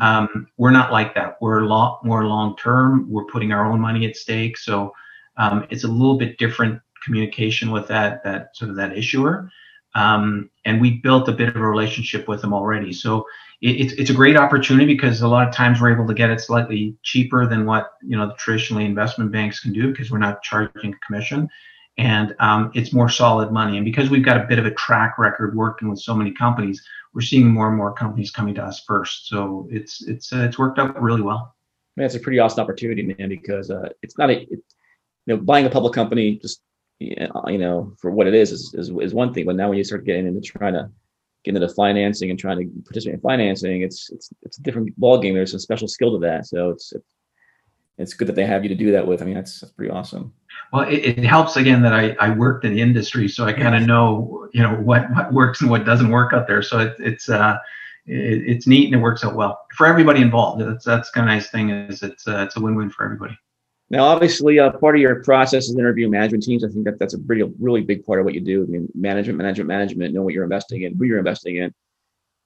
[0.01, 1.37] Um, we're not like that.
[1.41, 3.07] We're a lot more long term.
[3.11, 4.95] We're putting our own money at stake, so
[5.37, 9.51] um, it's a little bit different communication with that that sort of that issuer.
[9.95, 12.93] Um, and we built a bit of a relationship with them already.
[12.93, 13.25] So
[13.63, 16.29] it, it's it's a great opportunity because a lot of times we're able to get
[16.29, 20.43] it slightly cheaper than what you know traditionally investment banks can do because we're not
[20.43, 21.49] charging commission,
[21.97, 23.79] and um, it's more solid money.
[23.79, 26.85] And because we've got a bit of a track record working with so many companies,
[27.15, 29.29] we're seeing more and more companies coming to us first.
[29.29, 31.55] So it's it's uh, it's worked out really well.
[31.97, 34.61] Man, it's a pretty awesome opportunity, man, because uh, it's not a it,
[35.25, 36.61] you know buying a public company just
[36.99, 39.45] you know, for what it is, is, is, is one thing.
[39.45, 40.91] But now when you start getting into trying to
[41.45, 44.99] get into the financing and trying to participate in financing, it's it's it's a different
[44.99, 45.35] ballgame.
[45.35, 46.47] There's a special skill to that.
[46.47, 46.93] So it's
[47.99, 49.23] it's good that they have you to do that with.
[49.23, 50.33] I mean, that's, that's pretty awesome.
[50.73, 53.75] Well, it, it helps again that I, I worked in the industry, so I kind
[53.75, 56.63] of know you know what what works and what doesn't work out there.
[56.63, 57.59] So it, it's uh
[58.07, 60.63] it, it's neat and it works out well for everybody involved.
[60.63, 63.39] That's that's kind of nice thing is it's uh, it's a win win for everybody.
[63.89, 66.65] Now, obviously, uh, part of your process is interview management teams.
[66.65, 68.65] I think that that's a pretty, really big part of what you do.
[68.65, 71.73] I mean, management, management, management, know what you're investing in, who you're investing in.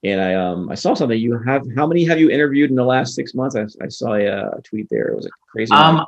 [0.03, 1.18] And I, um, I saw something.
[1.18, 3.57] You have how many have you interviewed in the last six months?
[3.57, 5.09] I, I saw a, a tweet there.
[5.09, 5.72] It was a crazy.
[5.72, 6.07] Um,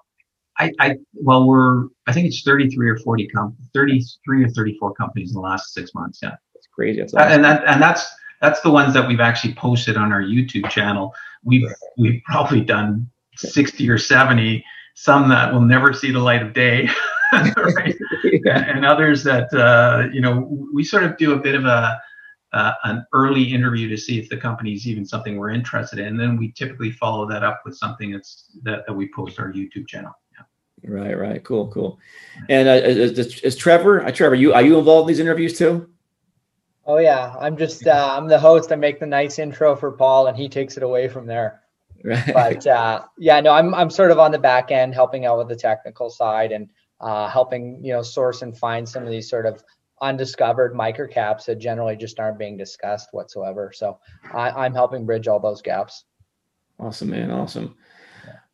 [0.58, 5.30] I, I, well, we're I think it's 33 or 40 com 33 or 34 companies
[5.30, 6.20] in the last six months.
[6.22, 7.00] Yeah, that's crazy.
[7.00, 7.32] That's awesome.
[7.32, 8.06] and that and that's
[8.40, 11.14] that's the ones that we've actually posted on our YouTube channel.
[11.44, 11.68] We've
[11.98, 14.64] we've probably done 60 or 70
[14.94, 16.88] some that will never see the light of day,
[17.32, 17.96] right?
[18.44, 22.00] and others that uh, you know we sort of do a bit of a
[22.52, 26.06] uh, an early interview to see if the company is even something we're interested in,
[26.08, 29.52] and then we typically follow that up with something that's that, that we post our
[29.52, 30.12] YouTube channel.
[30.32, 30.90] Yeah.
[30.90, 31.98] Right, right, cool, cool.
[32.48, 35.88] And uh, is, is, Trevor, uh, Trevor, you are you involved in these interviews too?
[36.84, 38.72] Oh yeah, I'm just uh, I'm the host.
[38.72, 41.61] I make the nice intro for Paul, and he takes it away from there.
[42.04, 42.32] Right.
[42.32, 45.48] But uh, yeah, no, I'm I'm sort of on the back end helping out with
[45.48, 46.68] the technical side and
[47.00, 49.62] uh, helping you know source and find some of these sort of
[50.00, 53.72] undiscovered microcaps that generally just aren't being discussed whatsoever.
[53.72, 53.98] So
[54.34, 56.04] I, am helping bridge all those gaps.
[56.80, 57.30] Awesome, man.
[57.30, 57.76] Awesome.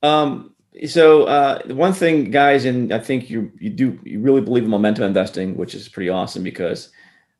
[0.03, 0.55] Um,
[0.87, 4.71] so uh, one thing, guys, and I think you you do you really believe in
[4.71, 6.91] momentum investing, which is pretty awesome because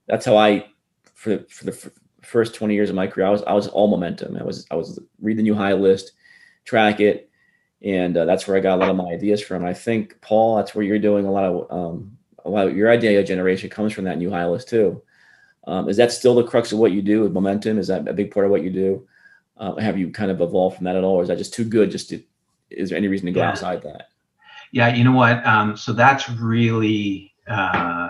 [0.07, 0.67] that's how I
[1.15, 1.93] for for the
[2.29, 4.37] first 20 years of my career, I was I was all momentum.
[4.37, 6.12] I was I was read the new high list,
[6.64, 7.31] track it,
[7.83, 9.64] and uh, that's where I got a lot of my ideas from.
[9.64, 12.91] I think Paul, that's where you're doing a lot of um, a lot of your
[12.91, 15.03] idea generation comes from that new high list too.
[15.66, 17.79] Um, is that still the crux of what you do with momentum?
[17.79, 19.07] Is that a big part of what you do?
[19.57, 21.64] Uh, have you kind of evolved from that at all, or is that just too
[21.64, 21.91] good?
[21.91, 22.22] Just to,
[22.70, 23.51] is there any reason to go yeah.
[23.51, 24.09] outside that?
[24.70, 25.45] Yeah, you know what?
[25.47, 28.09] Um, so that's really uh,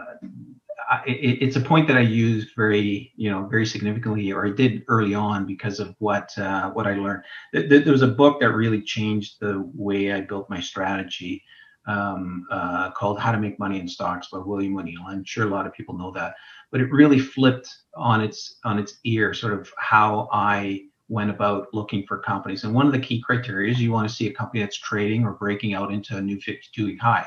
[1.06, 4.84] it, it's a point that I used very, you know, very significantly, or I did
[4.88, 7.24] early on because of what uh, what I learned.
[7.52, 11.42] There was a book that really changed the way I built my strategy,
[11.86, 15.02] um, uh, called "How to Make Money in Stocks" by William O'Neill.
[15.06, 16.34] I'm sure a lot of people know that,
[16.70, 21.68] but it really flipped on its on its ear, sort of how I went about
[21.72, 22.64] looking for companies.
[22.64, 25.24] And one of the key criteria is you want to see a company that's trading
[25.24, 27.26] or breaking out into a new 52-week high.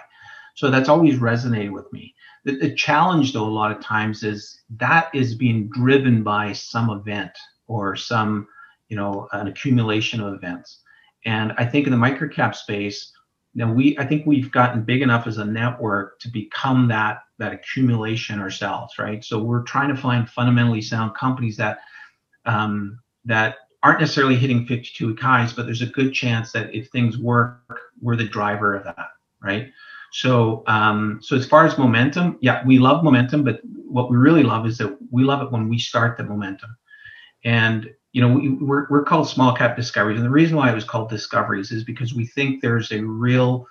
[0.55, 2.13] So that's always resonated with me.
[2.43, 6.89] The, the, challenge, though, a lot of times is that is being driven by some
[6.89, 7.31] event
[7.67, 8.47] or some,
[8.89, 10.79] you know, an accumulation of events.
[11.25, 13.11] And I think in the microcap space,
[13.53, 17.53] now we, I think we've gotten big enough as a network to become that that
[17.53, 19.23] accumulation ourselves, right?
[19.23, 21.79] So we're trying to find fundamentally sound companies that
[22.45, 26.89] um, that aren't necessarily hitting 52 week highs, but there's a good chance that if
[26.89, 29.09] things work, we're the driver of that,
[29.41, 29.71] right?
[30.11, 34.43] So, um, so as far as momentum, yeah, we love momentum, but what we really
[34.43, 36.75] love is that we love it when we start the momentum.
[37.43, 40.75] And you know, we, we're we're called small cap discoveries, and the reason why it
[40.75, 43.65] was called discoveries is because we think there's a real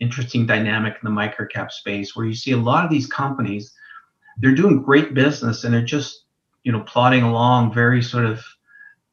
[0.00, 3.72] interesting dynamic in the micro cap space where you see a lot of these companies,
[4.36, 6.24] they're doing great business and they're just
[6.62, 8.44] you know plodding along very sort of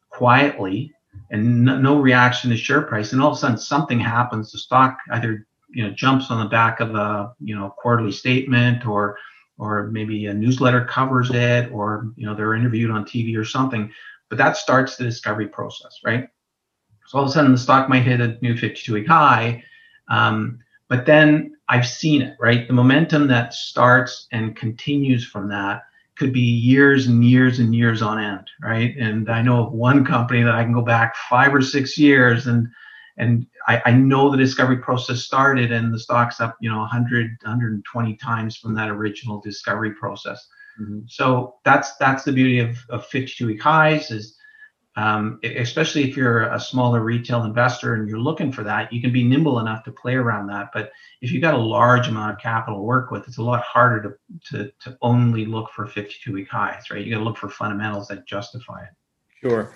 [0.10, 0.92] quietly
[1.32, 4.52] and no reaction to share price, and all of a sudden something happens.
[4.52, 8.86] The stock either you know jumps on the back of a you know quarterly statement
[8.86, 9.18] or
[9.58, 13.92] or maybe a newsletter covers it or you know they're interviewed on TV or something
[14.30, 16.30] but that starts the discovery process right?
[17.08, 19.64] So all of a sudden the stock might hit a new 52 week high
[20.10, 22.68] um, but then I've seen it right?
[22.68, 25.84] The momentum that starts and continues from that
[26.16, 28.96] could be years and years and years on end right?
[28.98, 32.48] And I know of one company that I can go back five or six years
[32.48, 32.68] and
[33.18, 37.38] and I, I, know the discovery process started and the stock's up, you know, 100,
[37.44, 40.48] 120 times from that original discovery process.
[40.82, 41.02] Mm-hmm.
[41.08, 44.36] So that's that's the beauty of, of 52 week highs is,
[44.96, 49.12] um, especially if you're a smaller retail investor and you're looking for that, you can
[49.12, 50.70] be nimble enough to play around that.
[50.74, 50.92] But
[51.22, 54.02] if you've got a large amount of capital to work with, it's a lot harder
[54.02, 57.06] to to, to only look for 52 week highs, right?
[57.06, 58.90] You got to look for fundamentals that justify it.
[59.42, 59.72] Sure.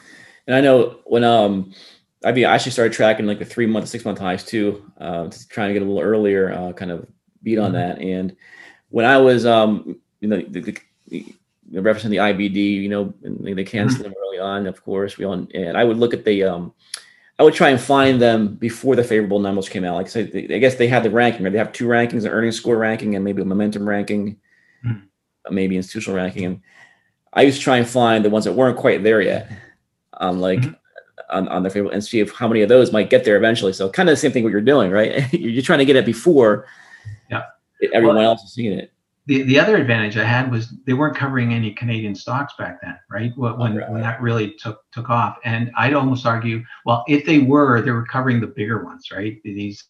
[0.48, 1.74] And I know when um
[2.24, 5.28] I mean, I actually started tracking like the three month, six month highs too, uh,
[5.28, 7.08] to trying to get a little earlier, uh, kind of
[7.44, 7.74] beat on mm-hmm.
[7.74, 8.00] that.
[8.00, 8.36] And
[8.90, 11.26] when I was, um, you know, the, the, the,
[11.74, 14.14] referencing the IBD, you know, they canceled mm-hmm.
[14.14, 15.18] them early on, of course.
[15.18, 16.74] We all, and I would look at the, um,
[17.38, 19.96] I would try and find them before the favorable numbers came out.
[19.96, 21.52] Like I said, I guess they had the ranking, right?
[21.52, 24.38] They have two rankings, an earnings score ranking and maybe a momentum ranking,
[24.84, 25.54] mm-hmm.
[25.54, 26.46] maybe institutional ranking.
[26.46, 26.62] And
[27.32, 29.52] I used to try and find the ones that weren't quite there yet.
[30.14, 30.74] Um, like mm-hmm
[31.30, 33.74] on, on their favorite and see if how many of those might get there eventually.
[33.74, 35.32] So kind of the same thing what you're doing, right?
[35.34, 36.66] you're trying to get it before
[37.30, 37.44] yeah.
[37.94, 38.92] everyone well, else is seeing it.
[39.28, 42.98] The, the other advantage I had was they weren't covering any Canadian stocks back then,
[43.12, 43.34] right?
[43.36, 43.90] When, right.
[43.90, 45.38] when that really took took off.
[45.44, 49.38] And I'd almost argue, well, if they were, they were covering the bigger ones, right?
[49.44, 49.84] These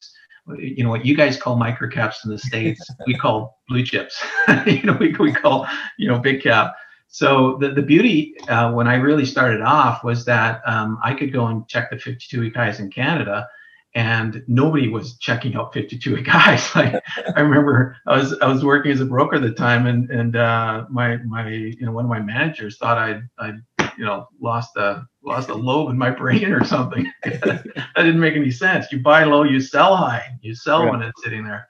[0.58, 4.24] you know what you guys call microcaps in the states we call blue chips
[4.66, 5.68] you know we, we call
[5.98, 6.74] you know big cap
[7.08, 11.34] so the, the beauty uh, when I really started off was that um, I could
[11.34, 13.48] go and check the 52 week highs in Canada
[13.96, 16.76] and nobody was checking out 52 week highs.
[16.76, 17.02] Like
[17.36, 20.36] I remember I was I was working as a broker at the time and and
[20.36, 23.56] uh, my my you know one of my managers thought I'd I'd
[23.98, 27.12] you know lost a lost a lobe in my brain or something.
[27.24, 27.64] that
[27.96, 28.92] didn't make any sense.
[28.92, 30.38] You buy low, you sell high.
[30.42, 30.92] You sell right.
[30.92, 31.68] when it's sitting there.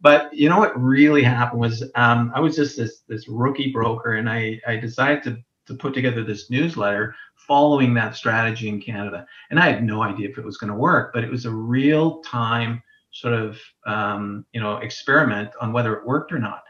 [0.00, 4.14] But you know what really happened was um, I was just this this rookie broker,
[4.14, 9.26] and I I decided to to put together this newsletter following that strategy in Canada.
[9.50, 11.50] And I had no idea if it was going to work, but it was a
[11.50, 16.62] real time sort of um, you know experiment on whether it worked or not.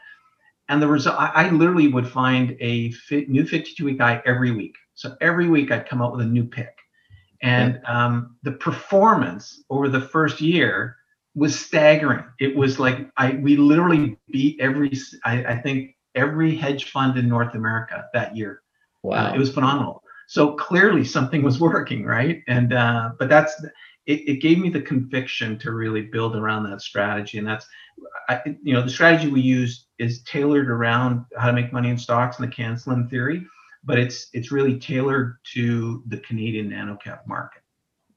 [0.69, 4.51] And the result, I, I literally would find a fit, new 52 week guy every
[4.51, 4.75] week.
[4.93, 6.77] So every week I'd come up with a new pick.
[7.41, 10.97] And um, the performance over the first year
[11.35, 12.25] was staggering.
[12.39, 14.91] It was like I we literally beat every
[15.25, 18.61] I, I think every hedge fund in North America that year.
[19.03, 20.03] Wow, uh, it was phenomenal.
[20.27, 22.43] So clearly something was working, right?
[22.47, 23.53] And uh, but that's
[24.05, 27.67] it, it gave me the conviction to really build around that strategy, and that's
[28.27, 31.97] I, you know the strategy we use is tailored around how to make money in
[31.97, 33.45] stocks and the CAN SLIM theory,
[33.83, 37.61] but it's it's really tailored to the Canadian nano cap market.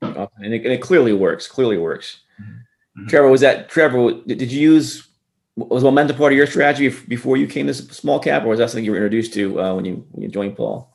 [0.01, 1.47] and, it, and, it, clearly works.
[1.47, 2.23] Clearly works.
[2.41, 2.59] Mm-hmm.
[3.09, 4.13] Trevor, was that Trevor?
[4.27, 5.09] Did, did you use
[5.57, 8.71] was momentum part of your strategy before you came to small cap, or was that
[8.71, 10.93] something you were introduced to uh, when you when you joined Paul?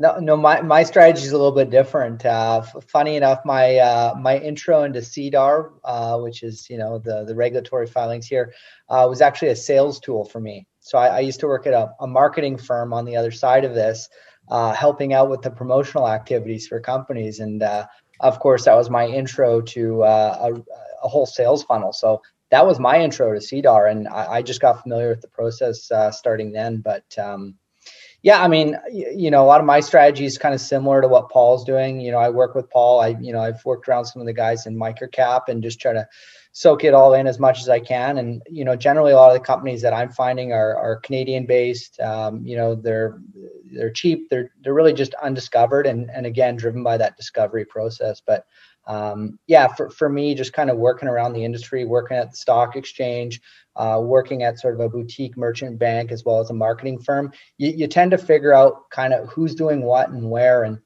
[0.00, 2.24] No, no, my, my strategy is a little bit different.
[2.24, 7.24] Uh, funny enough, my uh, my intro into SEDAR, uh, which is you know the
[7.24, 8.54] the regulatory filings here,
[8.88, 10.66] uh, was actually a sales tool for me.
[10.80, 13.64] So I, I used to work at a, a, marketing firm on the other side
[13.64, 14.08] of this,
[14.50, 17.86] uh, helping out with the promotional activities for companies, and uh,
[18.20, 20.62] of course that was my intro to a,
[21.02, 21.92] a whole sales funnel.
[21.92, 25.28] So that was my intro to SEDAR, and I, I just got familiar with the
[25.28, 26.78] process uh, starting then.
[26.78, 27.56] But um,
[28.22, 31.08] yeah, I mean, you know, a lot of my strategy is kind of similar to
[31.08, 32.00] what Paul's doing.
[32.00, 33.00] You know, I work with Paul.
[33.00, 35.92] I, you know, I've worked around some of the guys in microcap and just try
[35.92, 36.08] to
[36.52, 38.18] soak it all in as much as I can.
[38.18, 41.46] And you know, generally, a lot of the companies that I'm finding are, are Canadian
[41.46, 42.00] based.
[42.00, 43.20] Um, you know, they're
[43.72, 44.28] they're cheap.
[44.30, 48.20] They're they're really just undiscovered and and again driven by that discovery process.
[48.26, 48.46] But
[48.88, 52.36] um, yeah, for, for me, just kind of working around the industry, working at the
[52.36, 53.40] stock exchange,
[53.76, 57.30] uh, working at sort of a boutique merchant bank as well as a marketing firm,
[57.58, 60.64] you, you tend to figure out kind of who's doing what and where.
[60.64, 60.78] And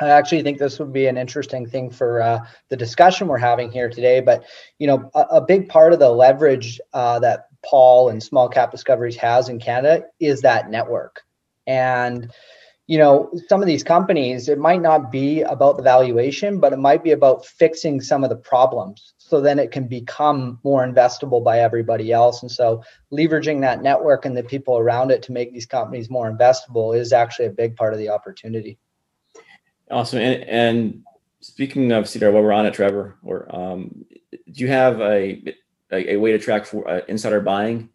[0.00, 3.70] I actually think this would be an interesting thing for uh, the discussion we're having
[3.70, 4.20] here today.
[4.20, 4.44] But
[4.78, 8.70] you know, a, a big part of the leverage uh, that Paul and Small Cap
[8.70, 11.22] Discoveries has in Canada is that network.
[11.66, 12.32] And
[12.86, 16.78] you know, some of these companies, it might not be about the valuation, but it
[16.78, 19.14] might be about fixing some of the problems.
[19.16, 22.42] So then it can become more investable by everybody else.
[22.42, 26.30] And so leveraging that network and the people around it to make these companies more
[26.30, 28.78] investable is actually a big part of the opportunity.
[29.90, 30.18] Awesome.
[30.18, 31.02] And, and
[31.40, 35.42] speaking of SEDAR, while we're on it, Trevor, or um, do you have a,
[35.90, 37.88] a, a, way to track for uh, insider buying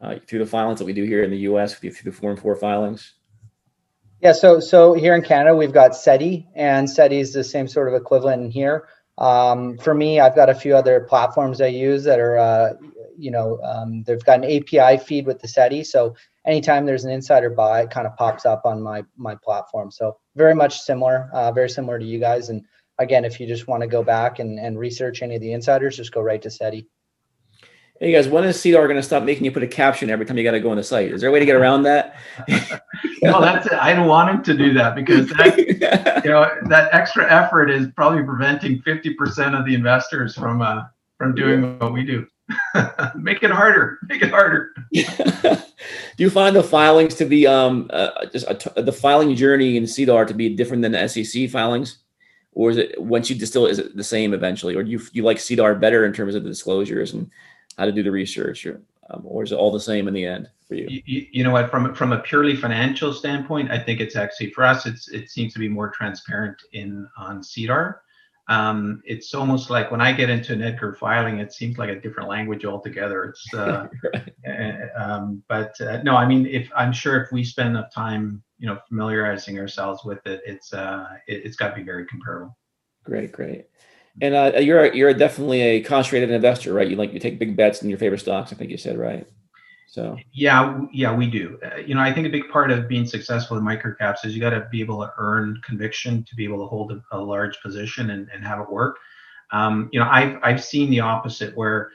[0.00, 1.74] uh, through the filings that we do here in the U.S.
[1.74, 3.14] through the Form 4 filings?
[4.20, 7.88] Yeah, so so here in Canada we've got SEDI, and SEDI is the same sort
[7.88, 8.88] of equivalent here.
[9.16, 12.72] Um, for me, I've got a few other platforms I use that are, uh,
[13.16, 15.84] you know, um, they've got an API feed with the SEDI.
[15.86, 16.16] So
[16.46, 19.90] anytime there's an insider buy, it kind of pops up on my my platform.
[19.92, 22.48] So very much similar, uh, very similar to you guys.
[22.48, 22.64] And
[22.98, 25.96] again, if you just want to go back and, and research any of the insiders,
[25.96, 26.86] just go right to SEDI.
[28.00, 30.38] Hey guys, when is SEDAR going to stop making you put a caption every time
[30.38, 31.10] you got to go on the site?
[31.10, 32.14] Is there a way to get around that?
[33.22, 33.72] no, that's it.
[33.72, 35.58] I don't want him to do that because that,
[36.24, 40.84] you know that extra effort is probably preventing fifty percent of the investors from uh,
[41.16, 41.76] from doing yeah.
[41.78, 42.24] what we do.
[43.16, 43.98] Make it harder.
[44.04, 44.72] Make it harder.
[44.92, 45.58] do
[46.18, 48.46] you find the filings to be um uh, just
[48.76, 51.98] the filing journey in SEDAR to be different than the SEC filings?
[52.52, 54.76] Or is it once you distill, is it the same eventually?
[54.76, 57.28] Or do you you like SEDAR better in terms of the disclosures and
[57.78, 60.26] how to do the research, or, um, or is it all the same in the
[60.26, 61.00] end for you?
[61.06, 61.26] you?
[61.30, 61.70] You know what?
[61.70, 64.84] From from a purely financial standpoint, I think it's actually for us.
[64.84, 68.00] It's it seems to be more transparent in on SEDAR.
[68.48, 72.00] Um, it's almost like when I get into an Edgar filing, it seems like a
[72.00, 73.24] different language altogether.
[73.24, 74.90] It's, uh, right.
[74.96, 78.66] um, but uh, no, I mean, if I'm sure if we spend enough time, you
[78.66, 82.56] know, familiarizing ourselves with it, it's uh, it, has got to be very comparable.
[83.04, 83.66] Great, great.
[84.20, 86.88] And uh, you're you're definitely a concentrated investor, right?
[86.88, 88.52] You like you take big bets in your favorite stocks.
[88.52, 89.26] I think you said right.
[89.88, 91.58] So yeah, yeah, we do.
[91.64, 94.40] Uh, you know, I think a big part of being successful in microcaps is you
[94.40, 97.58] got to be able to earn conviction to be able to hold a, a large
[97.62, 98.98] position and, and have it work.
[99.50, 101.90] Um, you know, I've I've seen the opposite where,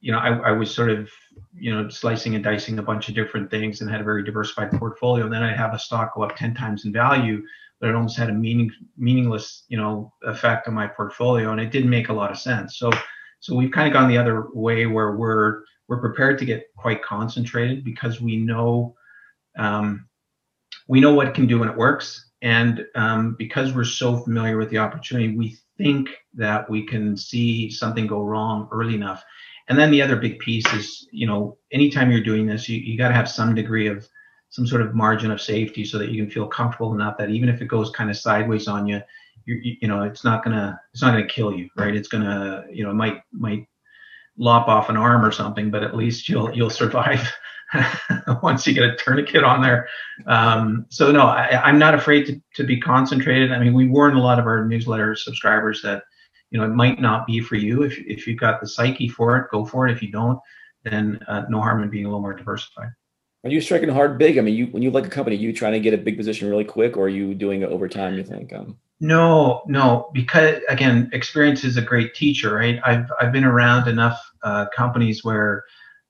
[0.00, 1.08] you know, I, I was sort of
[1.54, 4.70] you know slicing and dicing a bunch of different things and had a very diversified
[4.72, 5.24] portfolio.
[5.24, 7.42] And then i'd have a stock go up ten times in value
[7.82, 11.72] but it almost had a meaning meaningless you know effect on my portfolio and it
[11.72, 12.78] didn't make a lot of sense.
[12.78, 12.90] So
[13.40, 17.02] so we've kind of gone the other way where we're we're prepared to get quite
[17.02, 18.94] concentrated because we know
[19.58, 20.08] um,
[20.86, 22.30] we know what can do when it works.
[22.40, 27.68] And um, because we're so familiar with the opportunity we think that we can see
[27.70, 29.24] something go wrong early enough
[29.68, 32.98] and then the other big piece is you know anytime you're doing this you, you
[32.98, 34.08] got to have some degree of
[34.52, 37.48] some sort of margin of safety so that you can feel comfortable enough that even
[37.48, 39.00] if it goes kind of sideways on you,
[39.46, 41.96] you, you know, it's not gonna it's not gonna kill you, right?
[41.96, 43.66] It's gonna you know it might might
[44.36, 47.32] lop off an arm or something, but at least you'll you'll survive
[48.42, 49.88] once you get a tourniquet on there.
[50.26, 53.52] Um, so no, I, am not afraid to, to be concentrated.
[53.52, 56.02] I mean, we warn a lot of our newsletter subscribers that
[56.52, 57.82] you know it might not be for you.
[57.82, 59.92] If if you've got the psyche for it, go for it.
[59.92, 60.38] If you don't,
[60.84, 62.90] then uh, no harm in being a little more diversified.
[63.44, 64.38] Are you striking hard big?
[64.38, 66.48] I mean, you when you like a company, you trying to get a big position
[66.48, 68.14] really quick, or are you doing it over time?
[68.14, 68.52] You think?
[68.52, 72.78] Um, no, no, because again, experience is a great teacher, right?
[72.84, 75.64] I've I've been around enough uh, companies where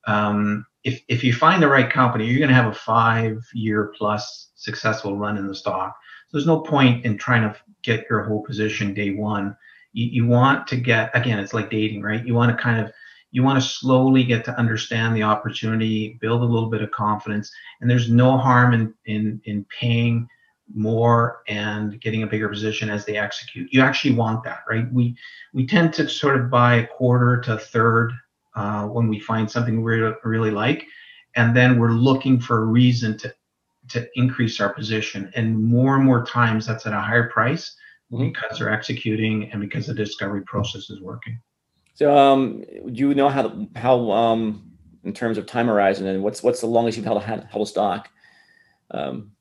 [0.06, 3.94] um, if if you find the right company, you're going to have a five year
[3.96, 5.96] plus successful run in the stock.
[6.28, 9.56] So there's no point in trying to get your whole position day one.
[9.92, 12.24] You, you want to get again, it's like dating, right?
[12.26, 12.92] You want to kind of
[13.30, 17.50] you want to slowly get to understand the opportunity, build a little bit of confidence,
[17.80, 20.28] and there's no harm in in in paying
[20.74, 23.72] more and getting a bigger position as they execute.
[23.72, 24.90] You actually want that, right?
[24.92, 25.16] We
[25.52, 28.12] we tend to sort of buy a quarter to a third
[28.54, 30.86] uh, when we find something we really, really like,
[31.36, 33.34] and then we're looking for a reason to
[33.88, 35.30] to increase our position.
[35.34, 37.76] And more and more times, that's at a higher price
[38.12, 38.28] mm-hmm.
[38.28, 41.38] because they're executing and because the discovery process is working.
[41.94, 44.72] So, um, do you know how how um,
[45.04, 47.66] in terms of time horizon and what's what's the longest you've held a held a
[47.66, 48.08] stock?
[48.90, 49.32] Um,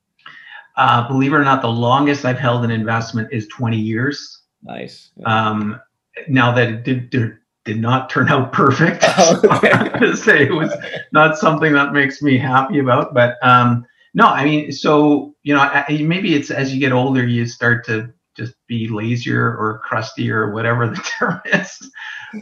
[0.77, 4.43] uh, believe it or not, the longest I've held an investment is 20 years.
[4.63, 5.11] Nice.
[5.25, 5.79] Um,
[6.27, 9.71] now that it did, did, did not turn out perfect, oh, okay.
[9.71, 10.73] I'm going to say it was
[11.11, 13.13] not something that makes me happy about.
[13.13, 17.45] But um, no, I mean, so you know, maybe it's as you get older, you
[17.45, 18.11] start to
[18.45, 21.91] just be lazier or crusty or whatever the term is.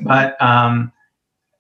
[0.04, 0.92] But um,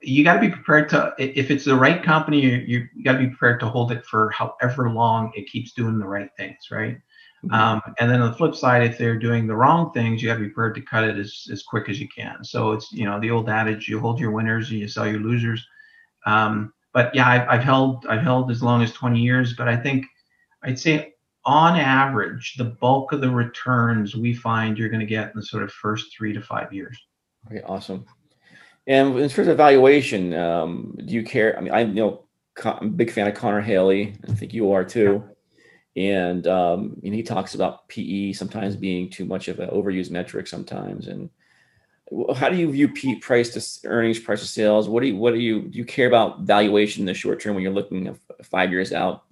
[0.01, 3.19] you got to be prepared to if it's the right company you, you got to
[3.19, 6.97] be prepared to hold it for however long it keeps doing the right things right
[7.43, 7.53] mm-hmm.
[7.53, 10.35] um, and then on the flip side if they're doing the wrong things you got
[10.35, 13.05] to be prepared to cut it as, as quick as you can so it's you
[13.05, 15.65] know the old adage you hold your winners and you sell your losers
[16.25, 19.75] um, but yeah I've, I've held i've held as long as 20 years but i
[19.75, 20.05] think
[20.63, 21.13] i'd say
[21.49, 25.45] on average the bulk of the returns we find you're going to get in the
[25.45, 26.97] sort of first three to five years
[27.47, 28.05] okay awesome
[28.89, 31.55] and in terms of valuation, um, do you care?
[31.55, 32.25] I mean, I you know
[32.63, 34.15] I'm a big fan of Connor Haley.
[34.27, 35.23] I think you are too.
[35.95, 40.09] And um, you know, he talks about PE sometimes being too much of an overused
[40.09, 41.07] metric sometimes.
[41.07, 41.29] And
[42.35, 44.89] how do you view P price to earnings, price to sales?
[44.89, 47.53] What do you what do you do you care about valuation in the short term
[47.53, 49.25] when you're looking five years out?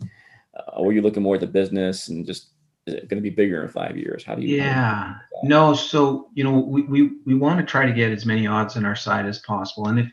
[0.57, 2.49] Uh, or are you looking more at the business and just
[2.87, 4.23] is it going to be bigger in five years?
[4.23, 4.55] How do you?
[4.55, 5.73] Yeah, no.
[5.73, 8.85] So you know, we we we want to try to get as many odds on
[8.85, 10.11] our side as possible, and if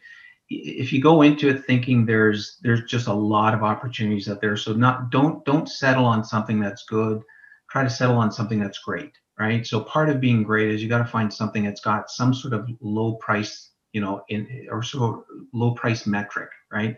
[0.51, 4.57] if you go into it thinking there's there's just a lot of opportunities out there,
[4.57, 7.23] so not don't don't settle on something that's good.
[7.71, 9.67] Try to settle on something that's great, right?
[9.67, 12.55] So part of being great is you got to find something that's got some sort
[12.55, 16.97] of low price, you know, in or sort of low price metric, right?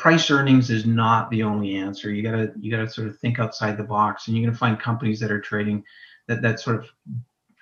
[0.00, 2.10] Price earnings is not the only answer.
[2.10, 5.20] You gotta you gotta sort of think outside the box, and you're gonna find companies
[5.20, 5.84] that are trading
[6.26, 6.86] that that sort of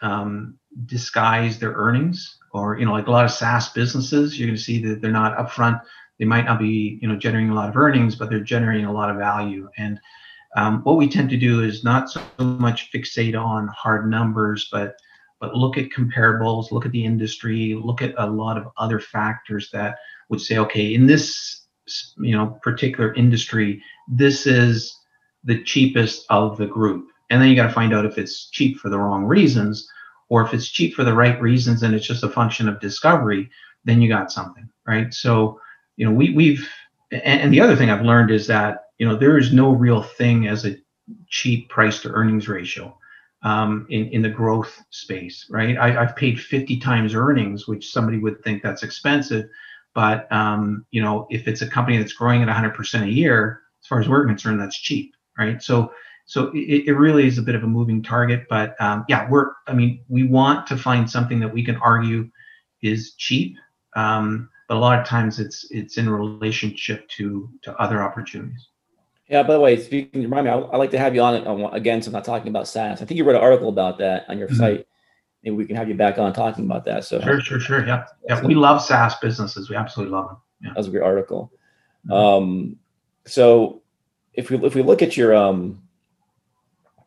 [0.02, 4.56] um, disguise their earnings, or you know, like a lot of SaaS businesses, you're gonna
[4.56, 5.82] see that they're not upfront.
[6.20, 8.92] They might not be you know generating a lot of earnings, but they're generating a
[8.92, 9.68] lot of value.
[9.76, 9.98] And
[10.56, 14.94] um, what we tend to do is not so much fixate on hard numbers, but
[15.40, 19.70] but look at comparables, look at the industry, look at a lot of other factors
[19.72, 21.67] that would say, okay, in this
[22.18, 24.94] you know particular industry this is
[25.44, 28.78] the cheapest of the group and then you got to find out if it's cheap
[28.78, 29.88] for the wrong reasons
[30.28, 33.48] or if it's cheap for the right reasons and it's just a function of discovery
[33.84, 35.60] then you got something right so
[35.96, 36.68] you know we, we've
[37.10, 40.46] and the other thing i've learned is that you know there is no real thing
[40.46, 40.76] as a
[41.28, 42.96] cheap price to earnings ratio
[43.42, 45.76] um, in, in the growth space, right?
[45.76, 49.48] I, have paid 50 times earnings, which somebody would think that's expensive.
[49.98, 53.88] But um, you know, if it's a company that's growing at 100% a year, as
[53.88, 55.60] far as we're concerned, that's cheap, right?
[55.60, 55.90] So
[56.26, 58.46] so it, it really is a bit of a moving target.
[58.48, 62.30] But um, yeah, we're I mean, we want to find something that we can argue
[62.80, 63.56] is cheap.
[63.96, 68.68] Um, but a lot of times it's it's in relationship to to other opportunities.
[69.28, 69.42] Yeah.
[69.42, 72.02] By the way, speaking, remind me, I, I like to have you on it again.
[72.02, 73.02] So I'm not talking about SaaS.
[73.02, 74.58] I think you wrote an article about that on your mm-hmm.
[74.58, 74.86] site
[75.42, 77.04] maybe we can have you back on talking about that.
[77.04, 77.86] So sure, sure, sure.
[77.86, 78.44] Yeah, yeah.
[78.44, 79.70] We love SaaS businesses.
[79.70, 80.36] We absolutely love them.
[80.62, 80.70] Yeah.
[80.70, 81.52] That was a great article.
[82.06, 82.12] Mm-hmm.
[82.12, 82.76] Um,
[83.26, 83.82] so
[84.34, 85.82] if we if we look at your um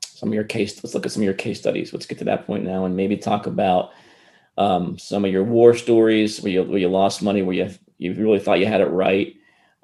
[0.01, 1.93] some of your case, let's look at some of your case studies.
[1.93, 3.91] Let's get to that point now and maybe talk about
[4.57, 8.13] um, some of your war stories where you where you lost money, where you you
[8.13, 9.35] really thought you had it right.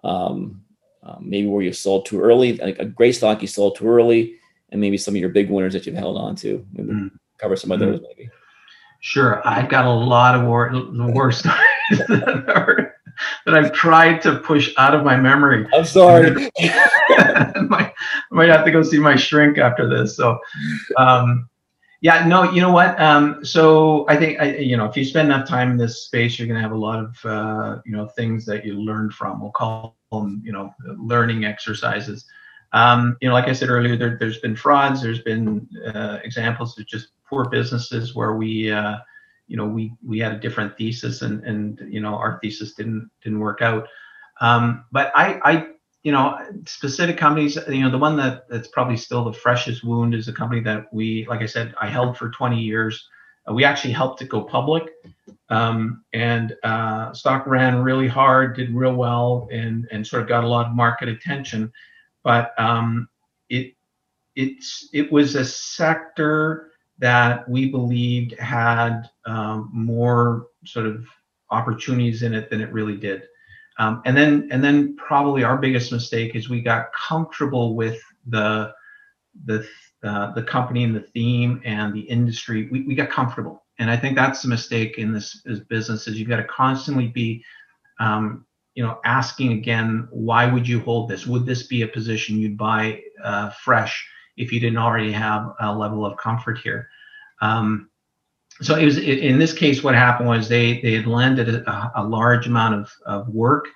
[0.04, 0.62] Um,
[1.04, 4.36] um, maybe where you sold too early, like a great stock you sold too early,
[4.70, 6.66] and maybe some of your big winners that you've held on to.
[6.76, 7.08] Mm-hmm
[7.38, 8.30] cover some of those maybe.
[9.00, 11.60] Sure, I've got a lot of war war stories
[11.90, 12.96] that, are,
[13.46, 15.68] that I've tried to push out of my memory.
[15.74, 16.52] I'm sorry.
[16.60, 17.94] I might,
[18.32, 20.16] might have to go see my shrink after this.
[20.16, 20.40] So,
[20.98, 21.48] um,
[22.02, 23.00] yeah, no, you know what?
[23.00, 26.38] Um, so I think I, you know, if you spend enough time in this space,
[26.38, 29.42] you're going to have a lot of uh, you know things that you learn from.
[29.42, 32.26] We'll call them you know learning exercises.
[32.74, 35.02] Um, you know, like I said earlier, there, has been frauds.
[35.02, 38.98] There's been uh, examples of just poor businesses where we, uh,
[39.48, 43.10] you know, we we had a different thesis and and you know our thesis didn't
[43.24, 43.88] didn't work out.
[44.42, 45.68] Um, but I I
[46.04, 50.14] you know specific companies you know the one that that's probably still the freshest wound
[50.14, 53.08] is a company that we like I said I held for 20 years.
[53.48, 54.92] Uh, we actually helped it go public,
[55.50, 60.44] um, and uh, stock ran really hard, did real well, and and sort of got
[60.44, 61.72] a lot of market attention.
[62.24, 63.08] But um,
[63.50, 63.74] it
[64.36, 71.06] it's it was a sector that we believed had um, more sort of
[71.52, 73.24] opportunities in it than it really did.
[73.80, 78.74] Um, and then and then probably our biggest mistake is we got comfortable with the
[79.46, 79.68] the
[80.04, 82.68] uh, the company and the theme and the industry.
[82.72, 86.20] We, we got comfortable, and I think that's the mistake in this, this business is
[86.20, 87.44] you've got to constantly be,
[88.00, 91.28] um, you know, asking again, why would you hold this?
[91.28, 94.08] Would this be a position you'd buy uh, fresh
[94.38, 96.90] if you didn't already have a level of comfort here?
[97.42, 97.90] Um,
[98.62, 102.04] so it was in this case what happened was they they had landed a, a
[102.04, 103.68] large amount of, of work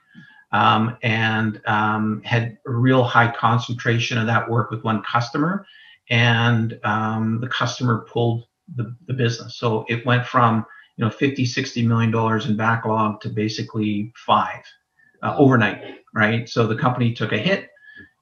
[0.51, 5.65] um, and um, had a real high concentration of that work with one customer
[6.09, 8.45] and um, the customer pulled
[8.75, 10.65] the, the business so it went from
[10.97, 14.63] you know 50 60 million dollars in backlog to basically five
[15.21, 17.69] uh, overnight right so the company took a hit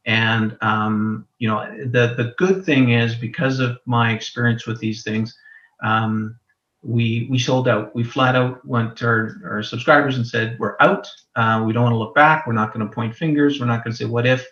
[0.10, 5.04] and um, you know the the good thing is because of my experience with these
[5.04, 5.38] things
[5.84, 6.36] um,
[6.82, 7.94] we we sold out.
[7.94, 11.08] We flat out went to our, our subscribers and said, "We're out.
[11.36, 12.48] Uh, we don't want to look back.
[12.48, 13.60] We're not going to point fingers.
[13.60, 14.48] We're not going to say what if,"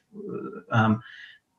[0.72, 1.02] um,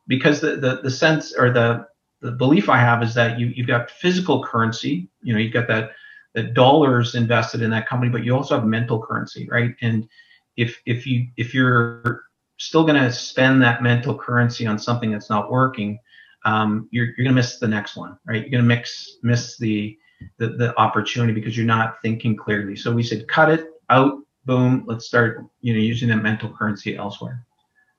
[0.07, 1.87] because the, the the sense or the
[2.21, 5.09] the belief I have is that you you've got physical currency.
[5.23, 5.91] You know, you've got that
[6.35, 9.75] the dollars invested in that company, but you also have mental currency, right?
[9.81, 10.09] And
[10.57, 12.28] if if you if you're
[12.59, 15.99] still going to spend that mental currency on something that's not working,
[16.45, 18.43] um, you're you're going to miss the next one, right?
[18.43, 19.99] You're going to mix miss the
[20.39, 22.75] the, the opportunity because you're not thinking clearly.
[22.77, 26.97] So we said, cut it out, boom, let's start, you know, using that mental currency
[26.97, 27.47] elsewhere.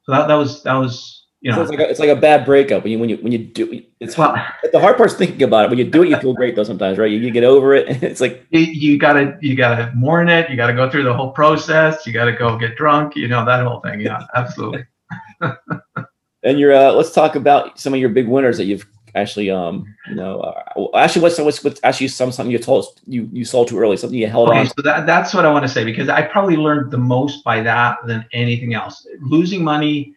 [0.04, 2.16] So that, that was, that was, you know, so it's like a, it's like a
[2.18, 4.36] bad breakup when you, when you, when you do it's well,
[4.74, 5.70] the hard part's thinking about it.
[5.70, 7.10] When you do it, you feel great though sometimes, right?
[7.10, 7.88] You, you get over it.
[7.90, 10.50] And it's like, you, you gotta, you gotta mourn it.
[10.50, 12.06] You gotta go through the whole process.
[12.06, 14.02] You gotta go get drunk, you know, that whole thing.
[14.02, 14.86] Yeah, absolutely.
[16.44, 18.86] and you're, uh, let's talk about some of your big winners that you've
[19.16, 23.28] actually um you know uh, actually what's what's what's actually some something you told you
[23.34, 25.64] you sold too early something you held okay, on so that, that's what i want
[25.64, 30.14] to say because i probably learned the most by that than anything else losing money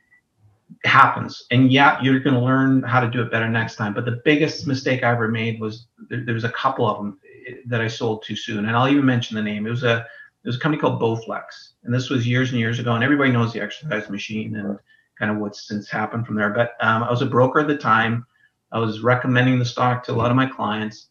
[0.85, 1.45] happens.
[1.51, 3.95] And yeah you're going to learn how to do it better next time.
[3.95, 7.19] But the biggest mistake i ever made was there, there was a couple of them
[7.67, 8.67] that i sold too soon.
[8.67, 9.67] And i'll even mention the name.
[9.67, 10.07] It was a
[10.45, 11.45] it was a company called bowflex.
[11.85, 12.95] And this was years and years ago.
[12.95, 14.79] And everybody knows the exercise machine and
[15.19, 16.51] kind of what's since happened from there.
[16.51, 18.27] But um, i was a broker at the time.
[18.73, 21.09] I was recommending the stock to a lot of my clients.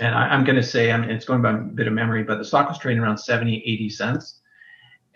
[0.00, 2.22] And I, am going to say, I mean, it's going by a bit of memory,
[2.22, 4.40] but the stock was trading around 70, 80 cents.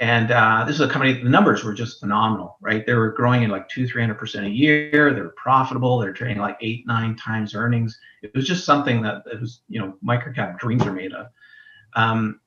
[0.03, 2.85] And uh, this is a company, the numbers were just phenomenal, right?
[2.85, 5.15] They were growing at like two, 300% a year.
[5.15, 5.97] They were profitable.
[6.01, 8.01] They're trading like eight, nine times earnings.
[8.21, 11.29] It was just something that it was, you know, microcap dreams are made of.
[11.95, 12.41] Um,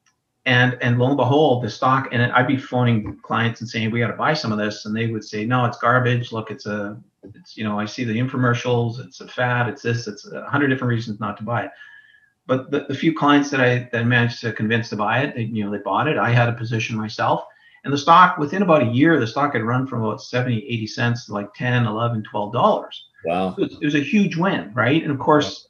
[0.45, 4.01] and and lo and behold, the stock, and I'd be phoning clients and saying, we
[4.01, 4.86] got to buy some of this.
[4.86, 6.34] And they would say, no, it's garbage.
[6.34, 8.99] Look, it's a it's you know I see the infomercials.
[8.99, 9.70] It's a fad.
[9.70, 10.08] It's this.
[10.08, 11.72] It's a hundred different reasons not to buy it.
[12.48, 15.36] But the, the few clients that I that I managed to convince to buy it,
[15.36, 16.18] they, you know, they bought it.
[16.18, 17.43] I had a position myself,
[17.84, 20.88] and the stock within about a year, the stock had run from about 70, 80
[20.88, 23.06] cents to like 10, 11, 12 dollars.
[23.26, 25.02] Wow, so it, was, it was a huge win, right?
[25.02, 25.70] And of course,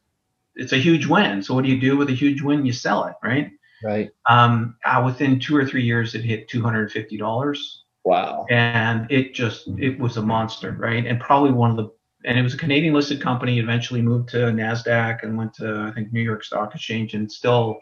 [0.56, 1.42] it's a huge win.
[1.42, 2.66] So what do you do with a huge win?
[2.66, 3.52] You sell it, right?
[3.84, 4.10] Right.
[4.30, 7.84] Um, uh, within two or three years, it hit two hundred and fifty dollars.
[8.04, 8.46] Wow.
[8.50, 11.06] And it just it was a monster, right?
[11.06, 11.90] And probably one of the
[12.26, 13.60] and it was a Canadian listed company.
[13.60, 17.80] Eventually moved to Nasdaq and went to I think New York Stock Exchange, and still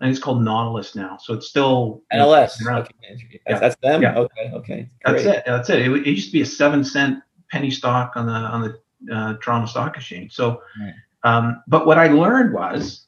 [0.00, 1.16] I think it's called Nautilus now.
[1.16, 2.66] So it's still NLS.
[2.66, 3.40] Okay.
[3.46, 3.58] Yeah.
[3.58, 4.02] That's them.
[4.02, 4.18] Yeah.
[4.18, 4.50] Okay.
[4.52, 4.90] Okay.
[5.04, 5.24] Great.
[5.24, 5.42] That's it.
[5.46, 5.82] That's it.
[5.82, 5.92] it.
[5.92, 6.06] it.
[6.06, 9.96] used to be a seven cent penny stock on the on the uh, Toronto Stock
[9.96, 10.34] Exchange.
[10.34, 10.94] So, right.
[11.22, 13.06] um, but what I learned was,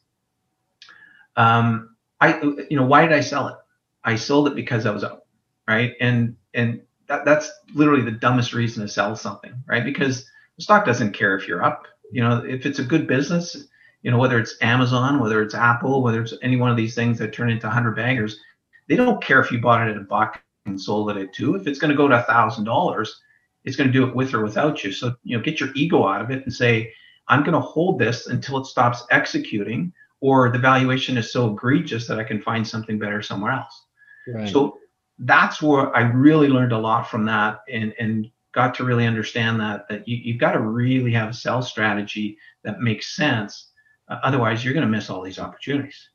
[1.36, 3.56] um, I you know why did I sell it?
[4.04, 5.26] I sold it because I was up,
[5.66, 5.94] right?
[6.00, 9.84] And and that, that's literally the dumbest reason to sell something, right?
[9.84, 10.24] Because
[10.58, 11.86] the stock doesn't care if you're up.
[12.10, 13.56] You know, if it's a good business,
[14.02, 17.18] you know, whether it's Amazon, whether it's Apple, whether it's any one of these things
[17.18, 18.40] that turn into 100 baggers,
[18.88, 21.54] they don't care if you bought it at a buck and sold it at two.
[21.54, 23.20] If it's going to go to a thousand dollars,
[23.64, 24.92] it's going to do it with or without you.
[24.92, 26.92] So, you know, get your ego out of it and say,
[27.28, 32.06] I'm going to hold this until it stops executing or the valuation is so egregious
[32.08, 33.84] that I can find something better somewhere else.
[34.26, 34.48] Right.
[34.48, 34.78] So
[35.20, 39.60] that's where I really learned a lot from that and, and got to really understand
[39.60, 43.68] that that you, you've got to really have a sales strategy that makes sense.
[44.08, 46.08] Uh, otherwise, you're going to miss all these opportunities.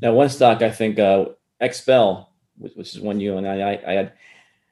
[0.00, 1.26] Now, one stock I think uh,
[1.60, 2.26] XPEL,
[2.56, 4.12] which is one you and I, I, I had.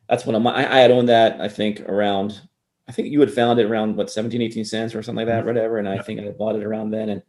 [0.08, 0.52] That's one of my.
[0.52, 1.40] I, I had owned that.
[1.40, 2.40] I think around.
[2.88, 5.40] I think you had found it around what 17, 18 cents or something like that,
[5.40, 5.48] mm-hmm.
[5.48, 5.78] whatever.
[5.78, 7.08] And I think I bought it around then.
[7.08, 7.22] And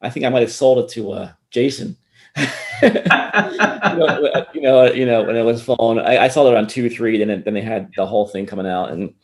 [0.00, 1.96] I think I might have sold it to uh, Jason.
[2.82, 2.90] you,
[3.98, 6.90] know, you know, you know, when it was phone, I, I saw it on two,
[6.90, 7.18] three.
[7.18, 9.14] Then, it, then they had the whole thing coming out, and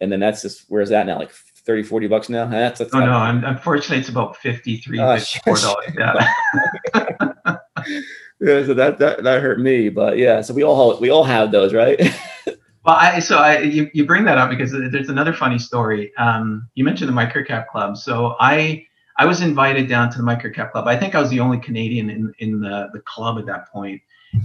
[0.00, 1.18] and then that's just where's that now?
[1.18, 1.32] Like
[1.68, 2.46] 30, 40 bucks now.
[2.46, 5.36] That's, that's oh no, I'm, unfortunately it's about 53 uh, dollars.
[5.96, 6.32] Yeah.
[8.40, 11.52] yeah, so that, that that hurt me, but yeah, so we all we all have
[11.52, 12.00] those, right?
[12.46, 16.10] well, I so I you, you bring that up because there's another funny story.
[16.16, 18.86] Um, you mentioned the microcap club, so I
[19.18, 20.86] I was invited down to the microcap club.
[20.86, 24.00] I think I was the only Canadian in in the the club at that point,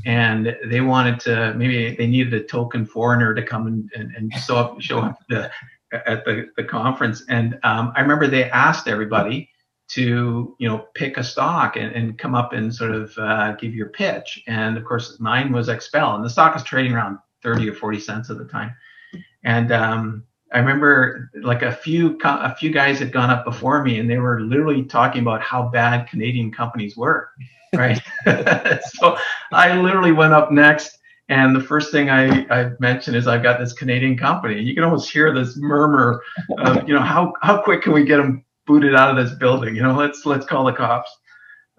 [0.06, 4.34] and they wanted to maybe they needed a token foreigner to come and and, and
[4.34, 5.52] show up show up the
[5.94, 9.48] at the, the conference and um, i remember they asked everybody
[9.88, 13.76] to you know pick a stock and, and come up and sort of uh, give
[13.76, 16.16] your pitch and of course mine was XPEL.
[16.16, 18.76] and the stock was trading around 30 or 40 cents at the time
[19.44, 24.00] and um, i remember like a few a few guys had gone up before me
[24.00, 27.30] and they were literally talking about how bad canadian companies were
[27.76, 28.02] right
[28.86, 29.18] so
[29.52, 30.98] i literally went up next
[31.30, 34.62] and the first thing I, I mentioned is I've got this Canadian company.
[34.62, 36.22] You can almost hear this murmur
[36.60, 39.76] of, you know, how, how quick can we get them booted out of this building?
[39.76, 41.10] You know, let's let's call the cops.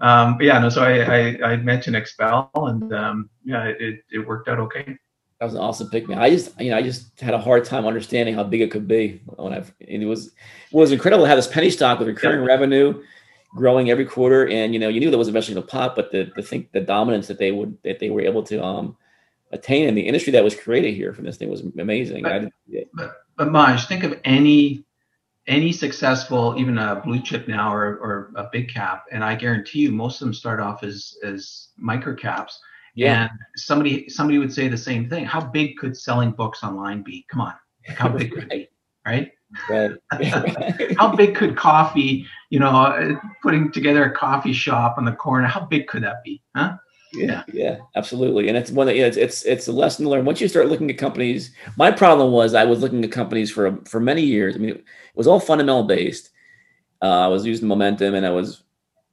[0.00, 0.70] Um, but yeah, no.
[0.70, 4.96] So I, I, I mentioned XPEL, and um, yeah, it, it worked out okay.
[5.41, 6.18] That was an awesome pick, man.
[6.18, 8.87] I just you know I just had a hard time understanding how big it could
[8.87, 10.32] be when I it was it
[10.72, 12.47] was incredible to have this penny stock with recurring yeah.
[12.47, 13.03] revenue
[13.55, 16.11] growing every quarter, and you know you knew that was eventually going to pop, but
[16.12, 18.97] the the think the dominance that they would that they were able to um
[19.53, 22.22] attain in the industry that was created here from this thing was amazing.
[22.22, 22.53] But,
[22.95, 24.85] but, but Maj, think of any
[25.47, 29.80] any successful, even a blue chip now or, or a big cap, and I guarantee
[29.80, 32.61] you most of them start off as as micro caps.
[32.95, 33.28] Yeah.
[33.30, 35.24] And somebody somebody would say the same thing.
[35.24, 37.26] How big could selling books online be?
[37.30, 37.55] Come on.
[37.88, 38.70] Like how big could it
[39.07, 39.32] Right?
[39.68, 39.92] Right.
[40.99, 45.61] how big could coffee, you know, putting together a coffee shop on the corner, how
[45.61, 46.42] big could that be?
[46.57, 46.76] Huh?
[47.12, 48.49] Yeah, yeah, absolutely.
[48.49, 50.24] And it's one that yeah, it's it's it's a lesson to learn.
[50.24, 53.78] Once you start looking at companies, my problem was I was looking at companies for
[53.84, 54.57] for many years.
[54.57, 54.84] I mean, it
[55.14, 56.30] was all fundamental based.
[57.03, 58.64] Uh, I was using momentum, and I was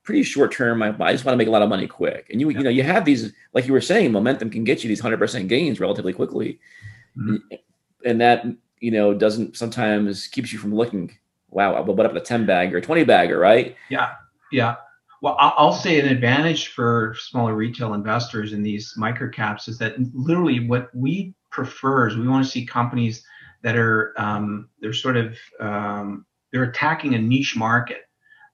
[0.03, 0.81] pretty short term.
[0.81, 2.27] I, I just want to make a lot of money quick.
[2.29, 2.57] And you yeah.
[2.57, 5.17] you know you have these like you were saying, momentum can get you these hundred
[5.17, 6.59] percent gains relatively quickly,
[7.17, 7.37] mm-hmm.
[8.05, 8.45] and that
[8.79, 11.11] you know doesn't sometimes keeps you from looking.
[11.49, 13.75] Wow, I'll put up a ten bagger, twenty bagger, right?
[13.89, 14.13] Yeah,
[14.51, 14.75] yeah.
[15.21, 20.65] Well, I'll say an advantage for smaller retail investors in these microcaps is that literally
[20.67, 23.23] what we prefer is we want to see companies
[23.61, 28.07] that are um, they're sort of um, they're attacking a niche market.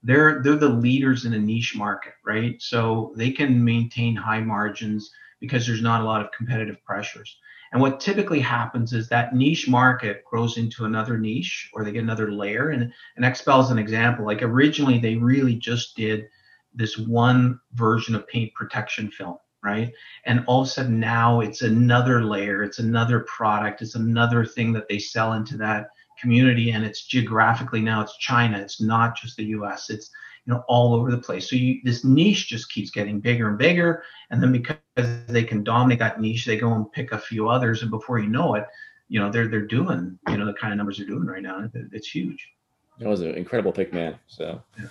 [0.07, 2.55] They're they're the leaders in a niche market, right?
[2.61, 7.37] So they can maintain high margins because there's not a lot of competitive pressures.
[7.73, 12.03] And what typically happens is that niche market grows into another niche or they get
[12.03, 12.69] another layer.
[12.69, 14.25] And, and XPEL is an example.
[14.25, 16.29] Like originally, they really just did
[16.73, 19.91] this one version of paint protection film right
[20.25, 24.71] and all of a sudden now it's another layer it's another product it's another thing
[24.71, 25.87] that they sell into that
[26.19, 30.09] community and it's geographically now it's china it's not just the us it's
[30.45, 33.57] you know all over the place so you, this niche just keeps getting bigger and
[33.57, 34.77] bigger and then because
[35.27, 38.29] they can dominate that niche they go and pick a few others and before you
[38.29, 38.65] know it
[39.09, 41.69] you know they're they're doing you know the kind of numbers they're doing right now
[41.91, 42.53] it's huge
[42.99, 44.87] That was an incredible pick man so yeah.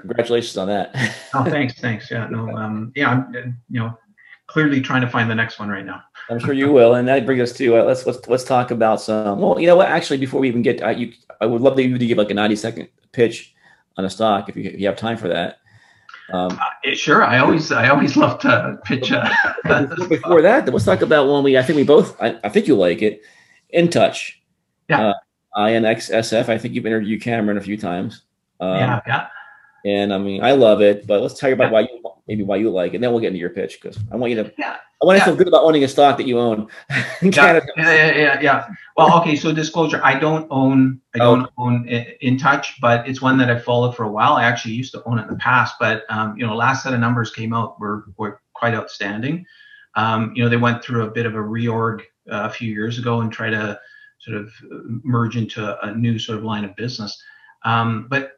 [0.00, 0.90] Congratulations on that.
[1.34, 2.10] oh, thanks, thanks.
[2.10, 3.96] Yeah, no, um, yeah, I'm, you know,
[4.46, 6.02] clearly trying to find the next one right now.
[6.30, 9.00] I'm sure you will, and that brings us to uh, let's let's let's talk about
[9.00, 9.40] some.
[9.40, 9.88] Well, you know what?
[9.88, 12.34] Actually, before we even get, to, you, I would love you to give like a
[12.34, 13.54] 90 second pitch
[13.96, 15.58] on a stock if you if you have time for that.
[16.32, 19.12] Um, uh, sure, I always I always love to pitch.
[19.12, 19.30] Uh,
[20.08, 22.76] before that, let's talk about one we I think we both I, I think you
[22.76, 23.22] like it.
[23.74, 24.32] InTouch.
[24.88, 25.08] Yeah.
[25.08, 25.14] Uh,
[25.56, 26.48] INXSF.
[26.48, 28.22] I think you've interviewed Cameron a few times.
[28.60, 29.26] Um, yeah, yeah.
[29.84, 31.70] And I mean, I love it, but let's talk about yeah.
[31.72, 33.98] why you maybe why you like it, and then we'll get into your pitch because
[34.12, 34.52] I want you to.
[34.58, 34.76] Yeah.
[35.02, 35.24] I want to yeah.
[35.26, 36.68] feel good about owning a stock that you own.
[37.22, 38.66] yeah, yeah, yeah, yeah.
[38.96, 39.36] Well, okay.
[39.36, 41.64] So disclosure: I don't own, I don't oh.
[41.64, 41.86] own
[42.22, 44.34] InTouch, but it's one that I've followed for a while.
[44.34, 46.94] I actually used to own it in the past, but um, you know, last set
[46.94, 49.44] of numbers came out were were quite outstanding.
[49.96, 52.00] Um, you know, they went through a bit of a reorg
[52.30, 53.78] uh, a few years ago and try to
[54.20, 54.50] sort of
[55.02, 57.22] merge into a new sort of line of business.
[57.64, 58.32] Um, but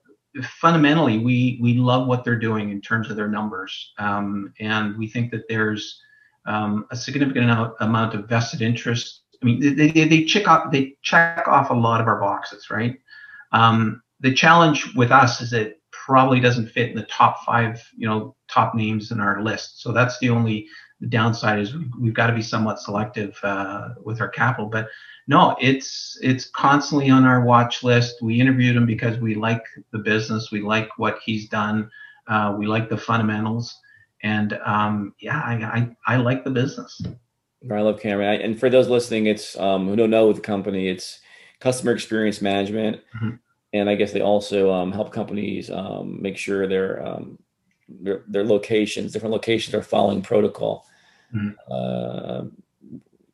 [0.44, 5.08] fundamentally, we we love what they're doing in terms of their numbers, um, and we
[5.08, 6.00] think that there's
[6.46, 9.22] um, a significant amount of vested interest.
[9.42, 12.70] I mean, they, they, they check off they check off a lot of our boxes,
[12.70, 12.98] right?
[13.52, 18.08] Um, the challenge with us is it probably doesn't fit in the top five, you
[18.08, 19.82] know, top names in our list.
[19.82, 20.68] So that's the only
[21.00, 24.68] the downside is we, we've got to be somewhat selective uh, with our capital.
[24.68, 24.88] But
[25.28, 28.22] no, it's it's constantly on our watch list.
[28.22, 31.90] We interviewed him because we like the business, we like what he's done.
[32.28, 33.76] Uh, we like the fundamentals,
[34.22, 35.54] and um, yeah, I,
[36.06, 37.00] I, I like the business.
[37.70, 38.40] I love Cameron.
[38.42, 41.20] And for those listening, it's um, who don't know the company, it's
[41.60, 43.36] customer experience management, mm-hmm.
[43.72, 47.38] and I guess they also um, help companies um, make sure their, um,
[47.88, 50.86] their their locations, different locations, are following protocol.
[51.34, 51.50] Mm-hmm.
[51.72, 52.44] Uh,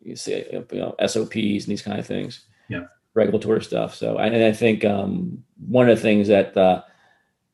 [0.02, 2.46] you see, you know, SOPs and these kind of things.
[2.68, 2.84] Yeah,
[3.14, 3.94] regulatory stuff.
[3.94, 6.82] So, and I think um, one of the things that uh,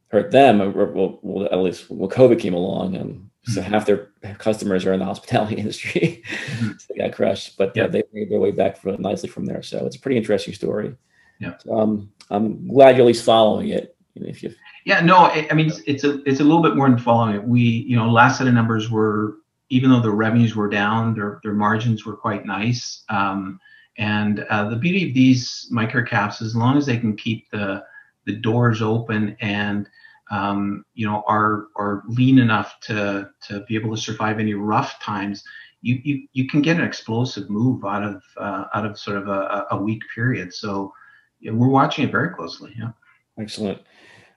[0.08, 3.72] hurt them, well, well, at least when COVID came along, and so mm-hmm.
[3.72, 6.22] half their customers are in the hospitality industry.
[6.28, 6.72] Mm-hmm.
[6.78, 9.62] so they got crushed, but uh, they made their way back nicely from there.
[9.62, 10.94] So it's a pretty interesting story.
[11.40, 11.56] Yeah.
[11.58, 13.94] So, um, I'm glad you're at least following it.
[14.16, 14.52] If you.
[14.84, 15.00] Yeah.
[15.00, 15.16] No.
[15.16, 17.44] I mean, it's, it's a it's a little bit more than following it.
[17.44, 19.36] We you know last set of numbers were
[19.70, 23.04] even though the revenues were down, their their margins were quite nice.
[23.08, 23.60] Um,
[23.96, 27.84] and uh, the beauty of these micro caps, as long as they can keep the
[28.26, 29.88] the doors open and
[30.30, 35.00] um, you know, are are lean enough to to be able to survive any rough
[35.00, 35.42] times,
[35.80, 39.28] you you, you can get an explosive move out of uh, out of sort of
[39.28, 40.52] a, a weak period.
[40.52, 40.92] So
[41.40, 42.74] yeah, we're watching it very closely.
[42.78, 42.90] Yeah.
[43.38, 43.80] Excellent.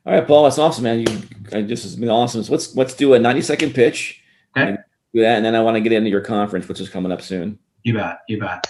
[0.05, 0.99] All right, Paul, that's awesome, man.
[0.99, 2.43] You this has been awesome.
[2.43, 4.21] So let's let's do a 90 second pitch.
[4.55, 4.77] Okay.
[5.14, 7.22] Do that, and then I want to get into your conference, which is coming up
[7.22, 7.59] soon.
[7.84, 8.20] You bet.
[8.28, 8.66] You bet.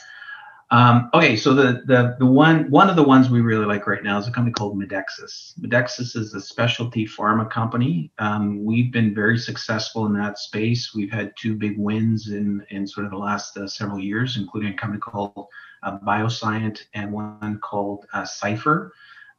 [0.71, 4.01] Um, okay, so the, the the one one of the ones we really like right
[4.01, 5.53] now is a company called Medexus.
[5.59, 8.09] Medexus is a specialty pharma company.
[8.19, 10.93] Um, we've been very successful in that space.
[10.95, 14.73] We've had two big wins in in sort of the last uh, several years, including
[14.73, 15.47] a company called
[15.83, 18.93] uh, BioSyent and one called uh, Cipher.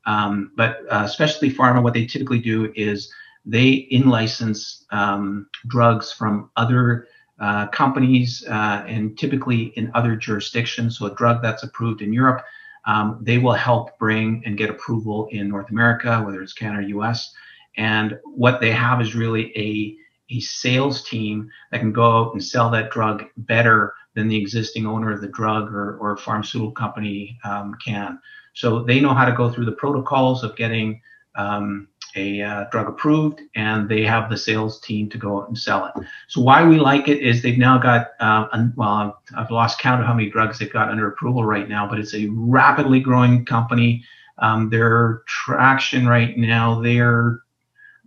[0.05, 3.11] Um, but uh, specialty pharma, what they typically do is
[3.45, 7.07] they in-license um, drugs from other
[7.41, 10.99] uh, companies uh, and typically in other jurisdictions.
[10.99, 12.45] So a drug that's approved in Europe,
[12.87, 17.05] um, they will help bring and get approval in North America, whether it's Canada or
[17.05, 17.33] US.
[17.77, 19.97] And what they have is really a,
[20.35, 24.87] a sales team that can go out and sell that drug better than the existing
[24.87, 28.21] owner of the drug or, or pharmaceutical company um, can.
[28.55, 31.01] So they know how to go through the protocols of getting
[31.35, 35.59] um, a uh, drug approved and they have the sales team to go out and
[35.59, 36.05] sell it.
[36.29, 38.47] So why we like it is they've now got, uh,
[38.77, 41.99] well, I've lost count of how many drugs they've got under approval right now, but
[41.99, 44.05] it's a rapidly growing company.
[44.39, 47.41] Um, their traction right now, they're,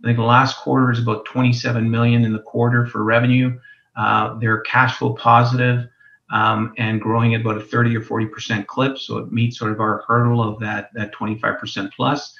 [0.02, 3.58] I think the last quarter is about 27 million in the quarter for revenue.
[3.96, 5.88] Uh, they're cash flow positive,
[6.30, 8.98] um, and growing at about a 30 or 40% clip.
[8.98, 12.36] So it meets sort of our hurdle of that, that 25% plus.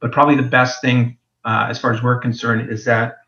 [0.00, 3.18] But probably the best thing, uh, as far as we're concerned, is that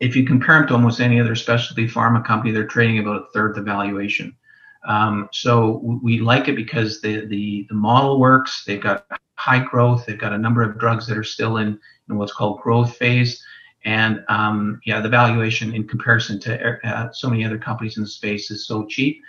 [0.00, 3.26] if you compare them to almost any other specialty pharma company, they're trading about a
[3.32, 4.36] third the valuation.
[4.86, 8.64] Um, so we like it because the, the the model works.
[8.64, 10.06] They've got high growth.
[10.06, 11.78] They've got a number of drugs that are still in,
[12.08, 13.42] in what's called growth phase.
[13.84, 18.08] And um, yeah, the valuation in comparison to uh, so many other companies in the
[18.08, 19.22] space is so cheap.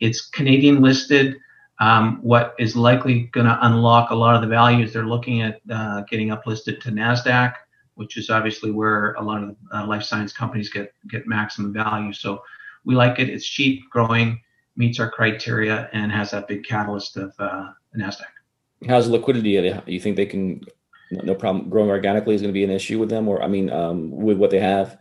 [0.00, 1.36] It's Canadian listed.
[1.82, 5.42] Um, what is likely going to unlock a lot of the value is they're looking
[5.42, 7.54] at uh, getting uplisted to NASDAQ,
[7.94, 12.12] which is obviously where a lot of uh, life science companies get, get maximum value.
[12.12, 12.40] So
[12.84, 13.28] we like it.
[13.28, 14.40] It's cheap, growing,
[14.76, 18.30] meets our criteria, and has that big catalyst of uh, NASDAQ.
[18.86, 19.52] How's liquidity?
[19.86, 20.60] You think they can,
[21.10, 23.26] no problem, growing organically is going to be an issue with them?
[23.26, 24.98] Or, I mean, um, with what they have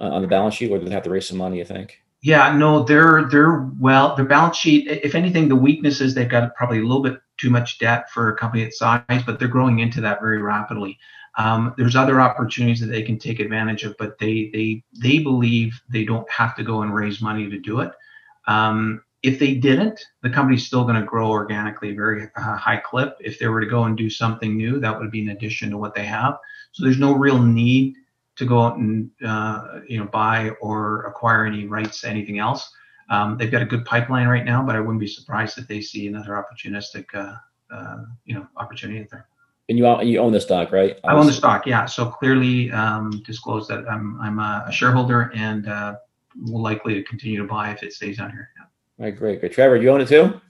[0.00, 2.00] uh, on the balance sheet, or do they have to raise some money, you think?
[2.22, 4.86] Yeah, no, they're they're well, their balance sheet.
[4.88, 8.30] If anything, the weakness is they've got probably a little bit too much debt for
[8.30, 10.98] a company its size, but they're growing into that very rapidly.
[11.38, 15.80] Um, there's other opportunities that they can take advantage of, but they they they believe
[15.90, 17.92] they don't have to go and raise money to do it.
[18.46, 23.16] Um, if they didn't, the company's still going to grow organically, very uh, high clip.
[23.20, 25.78] If they were to go and do something new, that would be an addition to
[25.78, 26.36] what they have.
[26.72, 27.96] So there's no real need
[28.40, 32.72] to go out and uh, you know buy or acquire any rights to anything else.
[33.10, 35.80] Um, they've got a good pipeline right now, but I wouldn't be surprised if they
[35.80, 37.36] see another opportunistic uh,
[37.72, 39.28] uh, you know opportunity there.
[39.68, 40.98] And you own, you own the stock, right?
[41.04, 41.86] I own the stock, yeah.
[41.86, 45.96] So clearly um, disclose that I'm I'm a, shareholder and uh,
[46.46, 48.48] will likely to continue to buy if it stays on here.
[48.58, 48.64] Yeah.
[48.98, 49.52] All right, great, great.
[49.52, 50.40] Trevor, you own it too?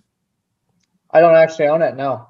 [1.10, 1.96] I don't actually own it.
[1.96, 2.29] No.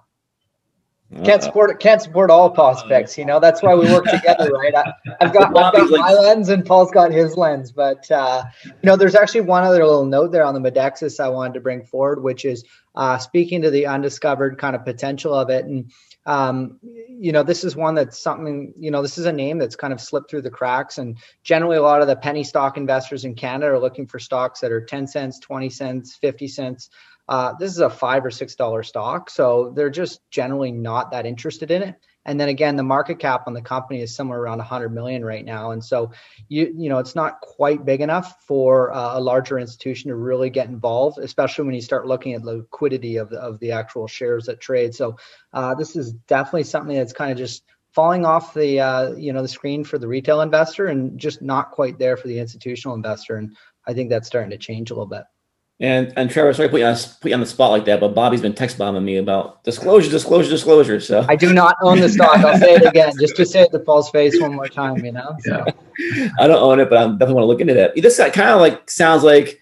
[1.25, 3.41] Can't support can't support all prospects, you know.
[3.41, 4.73] That's why we work together, right?
[4.77, 8.73] I, have got I've got my lens and Paul's got his lens, but uh, you
[8.85, 11.83] know, there's actually one other little note there on the Medexus I wanted to bring
[11.83, 15.91] forward, which is uh, speaking to the undiscovered kind of potential of it, and
[16.27, 19.75] um, you know, this is one that's something you know, this is a name that's
[19.75, 23.25] kind of slipped through the cracks, and generally a lot of the penny stock investors
[23.25, 26.91] in Canada are looking for stocks that are 10 cents, 20 cents, 50 cents.
[27.31, 31.26] Uh, this is a five or six dollar stock, so they're just generally not that
[31.26, 31.95] interested in it.
[32.26, 35.45] and then again the market cap on the company is somewhere around 100 million right
[35.45, 35.70] now.
[35.70, 36.11] And so
[36.49, 40.51] you you know it's not quite big enough for uh, a larger institution to really
[40.51, 44.47] get involved especially when you start looking at liquidity of the, of the actual shares
[44.47, 44.93] that trade.
[44.95, 45.16] So
[45.53, 47.62] uh, this is definitely something that's kind of just
[47.95, 51.70] falling off the uh, you know the screen for the retail investor and just not
[51.70, 53.37] quite there for the institutional investor.
[53.37, 53.57] And
[53.87, 55.22] i think that's starting to change a little bit
[55.81, 58.01] and and Trevor, sorry to put you on put you on the spot like that,
[58.01, 61.01] but Bobby's been text bombing me about disclosure, disclosure, disclosure.
[61.01, 62.37] So I do not own the stock.
[62.37, 65.05] I'll say it again, just to say it to Paul's face one more time.
[65.05, 65.35] You know.
[65.41, 65.64] So.
[65.99, 66.28] Yeah.
[66.39, 67.95] I don't own it, but I definitely want to look into that.
[67.97, 69.61] This kind of like sounds like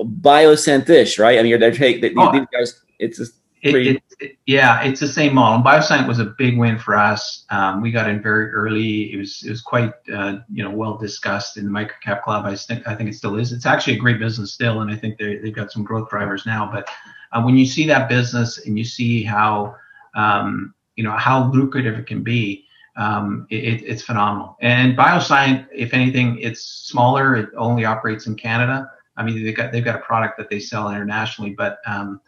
[0.00, 1.38] Bioscientish, right?
[1.38, 2.80] I mean, they're take oh, these guys.
[2.98, 4.02] It's just it, it,
[4.46, 5.64] yeah, it's the same model.
[5.64, 7.44] BioSyent was a big win for us.
[7.50, 9.12] Um, we got in very early.
[9.12, 12.44] It was it was quite uh, you know well discussed in the microcap club.
[12.44, 13.52] I think I think it still is.
[13.52, 16.46] It's actually a great business still, and I think they they've got some growth drivers
[16.46, 16.70] now.
[16.70, 16.88] But
[17.32, 19.74] uh, when you see that business and you see how
[20.14, 24.56] um, you know how lucrative it can be, um, it, it's phenomenal.
[24.60, 27.36] And BioSyent, if anything, it's smaller.
[27.36, 28.90] It only operates in Canada.
[29.16, 32.20] I mean, they've got they've got a product that they sell internationally, but um,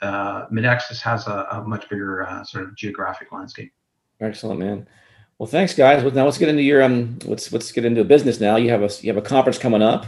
[0.00, 3.72] uh, Medexus has a, a, much bigger uh, sort of geographic landscape.
[4.20, 4.88] Excellent, man.
[5.38, 6.02] Well, thanks, guys.
[6.14, 7.18] Now let's get into your um.
[7.24, 8.56] Let's let's get into business now.
[8.56, 10.06] You have a you have a conference coming up.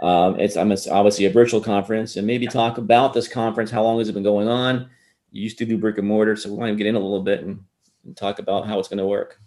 [0.00, 3.70] Um, it's I'm it's obviously a virtual conference, and maybe talk about this conference.
[3.70, 4.88] How long has it been going on?
[5.32, 7.22] You used to do brick and mortar, so we want to get in a little
[7.22, 7.60] bit and,
[8.04, 9.40] and talk about how it's going to work.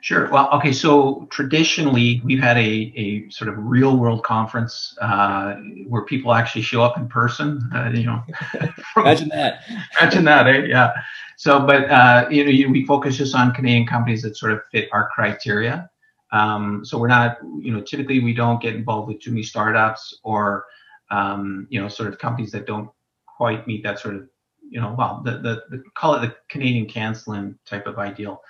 [0.00, 0.30] Sure.
[0.30, 0.72] Well, okay.
[0.72, 5.54] So traditionally, we've had a, a sort of real world conference uh,
[5.88, 7.68] where people actually show up in person.
[7.74, 8.22] Uh, you know,
[8.96, 9.62] imagine that.
[10.00, 10.46] Imagine that.
[10.46, 10.66] Eh?
[10.66, 10.92] Yeah.
[11.36, 14.88] So, but uh, you know, we focus just on Canadian companies that sort of fit
[14.92, 15.90] our criteria.
[16.30, 20.18] Um, so we're not, you know, typically we don't get involved with too many startups
[20.22, 20.64] or,
[21.10, 22.90] um, you know, sort of companies that don't
[23.26, 24.28] quite meet that sort of,
[24.70, 28.42] you know, well, the the, the call it the Canadian CanSlim type of ideal.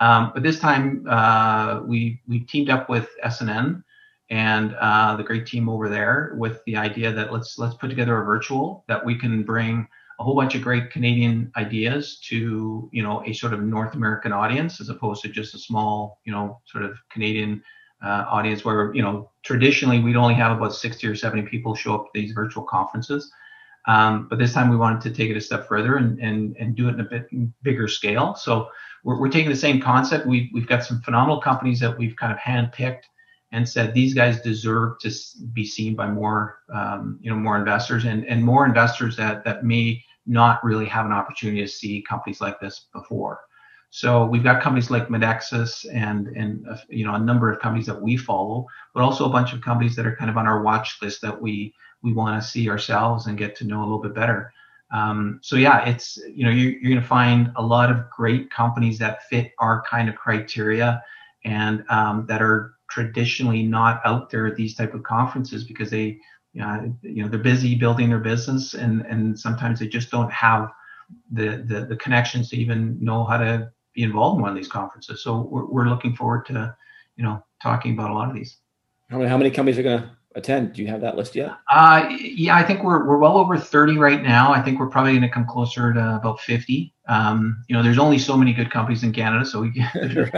[0.00, 3.82] Um, but this time uh, we we teamed up with SNN
[4.30, 8.20] and uh, the great team over there with the idea that let's let's put together
[8.20, 9.86] a virtual that we can bring
[10.18, 14.32] a whole bunch of great Canadian ideas to you know a sort of North American
[14.32, 17.62] audience as opposed to just a small you know sort of Canadian
[18.04, 21.94] uh, audience where you know traditionally we'd only have about 60 or 70 people show
[21.94, 23.30] up to these virtual conferences.
[23.86, 26.74] Um, but this time we wanted to take it a step further and, and, and
[26.74, 27.28] do it in a bit
[27.62, 28.34] bigger scale.
[28.34, 28.68] So
[29.04, 30.26] we're, we're taking the same concept.
[30.26, 33.04] We've, we've got some phenomenal companies that we've kind of handpicked
[33.52, 35.10] and said these guys deserve to
[35.52, 39.64] be seen by more, um, you know, more investors and, and more investors that, that
[39.64, 43.40] may not really have an opportunity to see companies like this before.
[43.90, 47.86] So we've got companies like Medexus and and uh, you know a number of companies
[47.86, 50.62] that we follow, but also a bunch of companies that are kind of on our
[50.62, 51.72] watch list that we
[52.02, 54.52] we want to see ourselves and get to know a little bit better.
[54.92, 58.50] Um, so yeah, it's you know you're, you're going to find a lot of great
[58.50, 61.02] companies that fit our kind of criteria
[61.44, 66.18] and um, that are traditionally not out there at these type of conferences because they
[66.52, 70.32] you know, you know they're busy building their business and and sometimes they just don't
[70.32, 70.70] have
[71.32, 74.68] the, the the connections to even know how to be involved in one of these
[74.68, 75.22] conferences.
[75.22, 76.76] So we're, we're looking forward to
[77.16, 78.58] you know talking about a lot of these.
[79.10, 80.74] How many how many companies are going to attend?
[80.74, 81.52] Do you have that list yet?
[81.72, 84.52] Uh, yeah, I think we're we're well over 30 right now.
[84.52, 86.92] I think we're probably going to come closer to about 50.
[87.08, 89.92] Um, you know, there's only so many good companies in Canada, so we can't,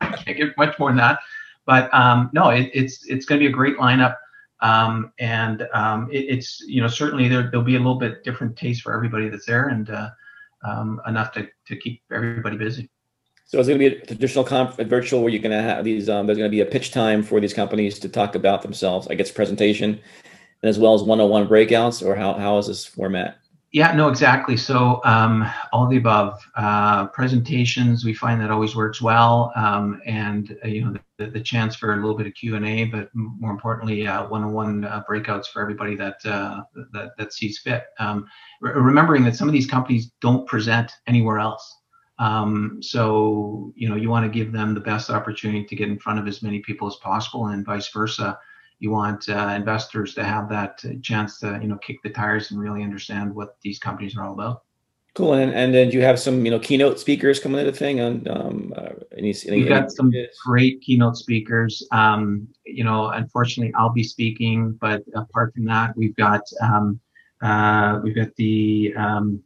[0.00, 1.20] can't get much more than that.
[1.66, 4.16] But um, no, it, it's it's going to be a great lineup,
[4.60, 8.56] um, and um, it, it's you know certainly there there'll be a little bit different
[8.56, 10.08] taste for everybody that's there, and uh,
[10.64, 12.90] um, enough to to keep everybody busy.
[13.50, 15.84] So it's going to be a traditional conf- a virtual where you're going to have
[15.84, 16.08] these.
[16.08, 19.08] Um, there's going to be a pitch time for these companies to talk about themselves.
[19.08, 20.00] I guess presentation,
[20.62, 23.38] and as well as one-on-one breakouts, or how how is this format?
[23.72, 24.56] Yeah, no, exactly.
[24.56, 30.56] So um, all the above uh, presentations, we find that always works well, um, and
[30.64, 33.10] uh, you know the, the, chance for a little bit of Q and A, but
[33.14, 36.62] more importantly, uh, one-on-one uh, breakouts for everybody that uh,
[36.92, 37.86] that, that sees fit.
[37.98, 38.28] Um,
[38.60, 41.79] re- remembering that some of these companies don't present anywhere else.
[42.20, 45.98] Um, so, you know, you want to give them the best opportunity to get in
[45.98, 48.38] front of as many people as possible and vice versa.
[48.78, 52.60] You want uh, investors to have that chance to, you know, kick the tires and
[52.60, 54.64] really understand what these companies are all about.
[55.14, 55.32] Cool.
[55.32, 58.28] And, and then you have some, you know, keynote speakers coming to the thing on,
[58.28, 60.12] um, uh, any, any, We've got some
[60.44, 61.86] great keynote speakers.
[61.90, 67.00] Um, you know, unfortunately I'll be speaking, but apart from that, we've got, um,
[67.42, 69.42] uh, we've got the, um,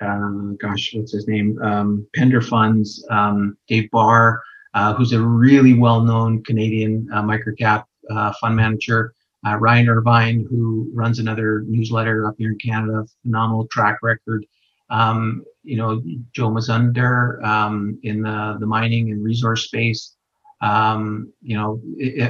[0.00, 1.58] um, gosh, what's his name?
[1.62, 4.42] Um, Pender Funds, um, Dave Barr,
[4.74, 9.12] uh, who's a really well-known Canadian uh, microcap uh, fund manager.
[9.46, 14.44] Uh, Ryan Irvine, who runs another newsletter up here in Canada, phenomenal track record.
[14.90, 16.02] um, you know,
[16.32, 20.14] Joe Mazumdar um, in the, the mining and resource space.
[20.60, 21.80] Um, you know,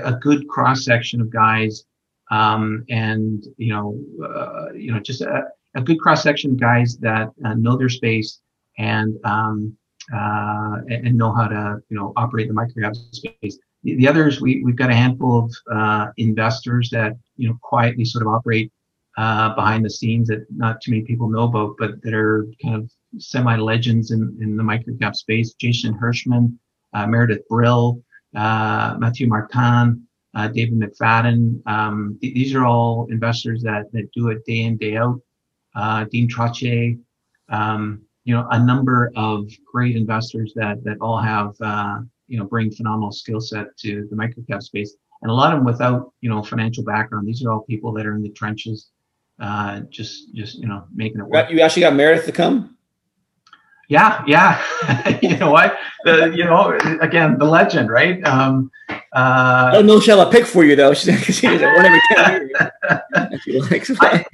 [0.04, 1.84] a good cross section of guys,
[2.30, 5.44] um, and you know, uh, you know, just a,
[5.78, 8.40] a good cross section of guys that uh, know their space
[8.78, 9.76] and um,
[10.14, 13.58] uh, and know how to you know operate the microcap space.
[13.84, 18.04] The, the others, we we've got a handful of uh, investors that you know quietly
[18.04, 18.72] sort of operate
[19.16, 22.74] uh, behind the scenes that not too many people know about, but that are kind
[22.76, 25.54] of semi legends in, in the microcap space.
[25.54, 26.56] Jason Hirschman,
[26.92, 28.02] uh, Meredith Brill,
[28.34, 31.66] uh, Matthew Martin, uh, David McFadden.
[31.66, 35.20] Um, th- these are all investors that, that do it day in, day out.
[35.74, 36.98] Uh, Dean Trottier,
[37.48, 42.44] um, you know, a number of great investors that, that all have, uh, you know,
[42.44, 44.96] bring phenomenal skill set to the microcap space.
[45.22, 47.26] And a lot of them without, you know, financial background.
[47.26, 48.90] These are all people that are in the trenches
[49.40, 51.50] uh, just just you know making it work.
[51.50, 52.76] You actually got Meredith to come.
[53.88, 54.62] Yeah, yeah.
[55.22, 55.78] you know what?
[56.04, 58.22] The, you know, again, the legend, right?
[58.26, 60.92] Um, uh, I don't know she'll pick for you though.
[60.94, 62.50] She's she one every ten
[63.46, 63.90] years.
[64.00, 64.26] I,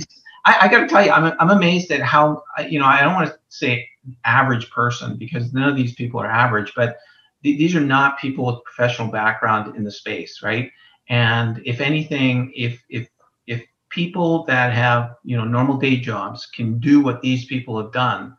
[0.45, 3.15] I, I got to tell you, I'm I'm amazed at how you know I don't
[3.15, 3.89] want to say
[4.25, 6.99] average person because none of these people are average, but
[7.43, 10.71] th- these are not people with professional background in the space, right?
[11.09, 13.09] And if anything, if if
[13.47, 17.93] if people that have you know normal day jobs can do what these people have
[17.93, 18.37] done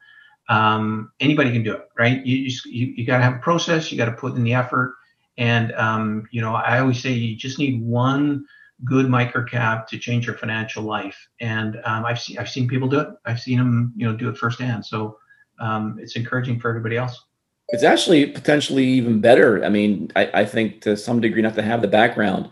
[0.49, 3.97] um, anybody can do it right you you, you got to have a process you
[3.97, 4.95] got to put in the effort
[5.37, 8.45] and um, you know i always say you just need one
[8.83, 11.27] good microcap to change your financial life.
[11.39, 13.09] And um, i've seen i've seen people do it.
[13.25, 14.85] I've seen them you know do it firsthand.
[14.85, 15.17] So
[15.59, 17.25] um, it's encouraging for everybody else.
[17.69, 19.63] It's actually potentially even better.
[19.63, 22.49] I mean I, I think to some degree not to have the background.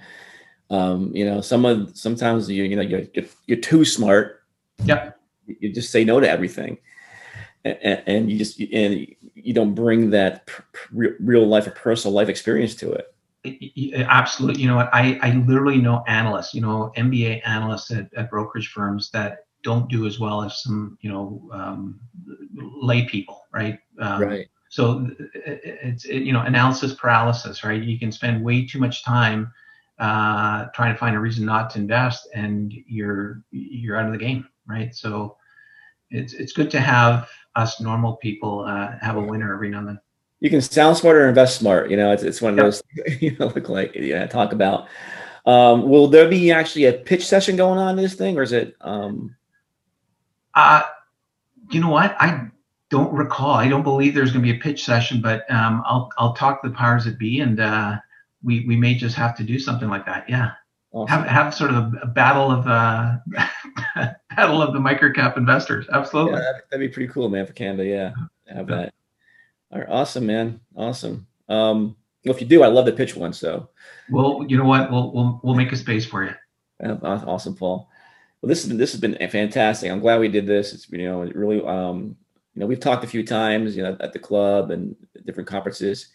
[0.69, 3.03] Um, you know, some of sometimes you you know you're
[3.45, 4.43] you're too smart.
[4.85, 5.19] Yep.
[5.45, 6.77] You just say no to everything,
[7.65, 9.05] and, and you just and
[9.35, 10.49] you don't bring that
[10.91, 13.12] real life or personal life experience to it.
[13.45, 14.61] Absolutely.
[14.61, 14.90] You know what?
[14.94, 19.90] I, I literally know analysts, you know, MBA analysts at, at brokerage firms that don't
[19.90, 21.99] do as well as some, you know, um,
[22.53, 23.80] lay people, right?
[23.99, 24.48] Um, right.
[24.70, 27.82] So it's, it, you know, analysis paralysis, right?
[27.82, 29.52] You can spend way too much time
[29.99, 34.18] uh, trying to find a reason not to invest, and you're you're out of the
[34.18, 34.94] game, right?
[34.95, 35.38] So
[36.10, 39.88] it's it's good to have us normal people uh, have a winner every now and
[39.90, 39.99] then.
[40.44, 41.90] You can sound smart or invest smart.
[41.90, 42.84] You know, it's it's one of those
[43.22, 44.88] you know look like yeah talk about.
[45.45, 48.52] Um, will there be actually a pitch session going on in this thing, or is
[48.52, 48.76] it?
[48.82, 49.36] Um...
[50.56, 50.84] Uh,
[51.72, 52.15] you know what?
[52.20, 52.48] I
[52.90, 53.56] don't recall.
[53.56, 56.61] I don't believe there's going to be a pitch session, but um, I'll I'll talk
[56.61, 57.60] to the powers that be and.
[57.60, 57.98] Uh,
[58.44, 60.30] we we may just have to do something like that.
[60.30, 60.52] Yeah.
[60.91, 61.07] Awesome.
[61.07, 63.18] Have have sort of a battle of uh
[64.36, 65.88] battle of the microcap investors.
[65.91, 66.34] Absolutely.
[66.34, 67.86] Yeah, that'd, be pretty cool, man, for Canada.
[67.86, 68.11] Yeah.
[68.53, 68.94] Have that.
[69.73, 70.59] All right, awesome, man.
[70.75, 71.27] Awesome.
[71.49, 73.33] Um, well, if you do, I'd love to pitch one.
[73.33, 73.69] So
[74.09, 74.91] well, you know what?
[74.91, 76.33] We'll we'll we'll make a space for you.
[77.03, 77.89] Awesome, Paul.
[78.41, 79.91] Well, this has been this has been fantastic.
[79.91, 80.73] I'm glad we did this.
[80.73, 82.15] It's you know really um
[82.53, 84.95] you know we've talked a few times you know at the club and
[85.25, 86.09] different conferences,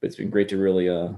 [0.00, 1.12] but it's been great to really uh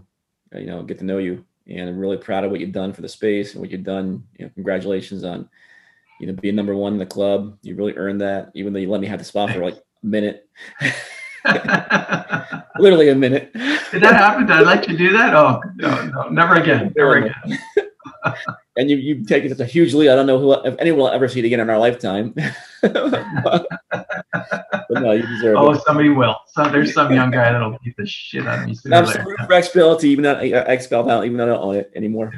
[0.54, 1.44] uh, you know, get to know you.
[1.66, 4.24] And I'm really proud of what you've done for the space and what you've done.
[4.38, 5.48] You know, congratulations on,
[6.20, 7.56] you know, being number one in the club.
[7.62, 10.06] You really earned that, even though you let me have the spot for like a
[10.06, 10.48] minute.
[12.78, 13.52] Literally a minute.
[13.52, 14.46] Did that happen?
[14.46, 15.34] Did I let you do that?
[15.34, 16.92] Oh, no, no, never again.
[16.96, 17.58] Never again.
[18.76, 20.10] and you you've taken such a huge lead.
[20.10, 22.34] I don't know who if anyone will ever see it again in our lifetime.
[22.82, 25.76] but, but, no, you deserve oh, it.
[25.76, 26.36] Oh, somebody will.
[26.48, 28.74] So there's some young guy that'll beat the shit out of me.
[28.76, 32.32] For XPEL even though uh, XPEL out, even though I don't own it anymore.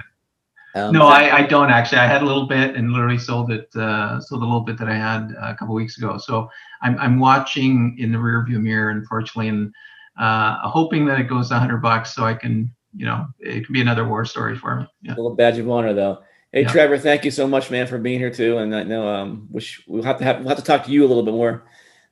[0.75, 1.99] Um, no, I, I don't actually.
[1.99, 4.89] I had a little bit and literally sold it, uh, sold a little bit that
[4.89, 6.19] I had a couple weeks ago.
[6.19, 6.51] So
[6.83, 9.73] I'm, I'm watching in the rearview mirror, unfortunately, and
[10.19, 13.81] uh, hoping that it goes 100 bucks so I can you know, it could be
[13.81, 14.87] another war story for me.
[15.03, 15.15] Yeah.
[15.15, 16.23] A little badge of honor, though.
[16.53, 16.71] Hey, yeah.
[16.71, 18.59] Trevor, thank you so much, man, for being here too.
[18.59, 21.05] And I know um, wish we'll have to have we'll have to talk to you
[21.05, 21.65] a little bit more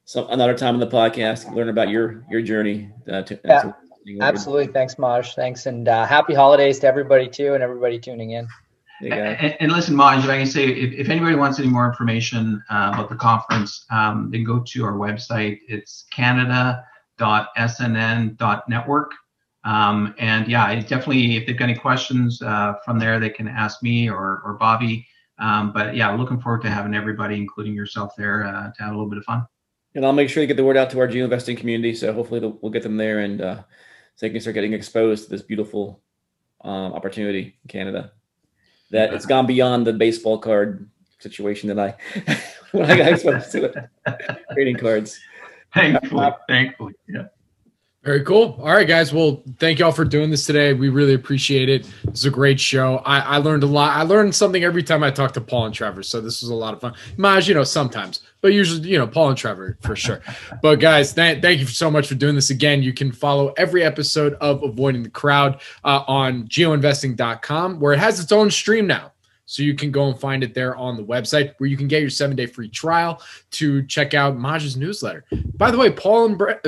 [0.05, 2.91] some another time in the podcast, learn about your your journey.
[3.09, 3.77] Uh, to, yeah, to
[4.21, 4.67] absolutely.
[4.69, 5.35] Thanks, Maj.
[5.35, 8.47] Thanks, and uh, happy holidays to everybody too, and everybody tuning in.
[9.01, 12.63] And, and, listen, Maj, if I can say, if, if anybody wants any more information
[12.71, 15.59] uh, about the conference, um, then go to our website.
[15.67, 19.13] It's canada.snn.network.
[19.65, 23.49] Um, and yeah, I definitely, if they've got any questions uh, from there, they can
[23.49, 25.07] ask me or, or Bobby.
[25.39, 28.95] Um, but yeah, looking forward to having everybody, including yourself there, uh, to have a
[28.95, 29.47] little bit of fun.
[29.95, 31.95] And I'll make sure to get the word out to our GeoInvesting community.
[31.95, 33.63] So hopefully we'll get them there and uh,
[34.23, 36.01] so they can start getting exposed to this beautiful
[36.61, 38.13] um, opportunity in Canada.
[38.93, 40.89] That it's gone beyond the baseball card
[41.19, 41.97] situation that I
[42.71, 43.77] when I got exposed to it.
[44.53, 45.19] Trading cards.
[45.75, 47.25] Thankfully, thankfully, yeah.
[48.03, 48.59] Very cool.
[48.59, 49.13] All right, guys.
[49.13, 50.73] Well, thank y'all for doing this today.
[50.73, 51.89] We really appreciate it.
[52.03, 52.97] It's a great show.
[53.07, 53.97] I, I, learned a lot.
[53.97, 56.03] I learned something every time I talk to Paul and Trevor.
[56.03, 56.95] So this was a lot of fun.
[57.17, 60.21] Maj, you know, sometimes, but usually, you know, Paul and Trevor for sure.
[60.63, 62.83] but guys, th- thank you so much for doing this again.
[62.83, 68.19] You can follow every episode of Avoiding the Crowd uh, on geoinvesting.com, where it has
[68.19, 69.13] its own stream now.
[69.47, 72.01] So you can go and find it there on the website where you can get
[72.01, 73.23] your seven day free trial
[73.53, 75.25] to check out Maj's newsletter.
[75.55, 76.67] By the way, Paul and Brett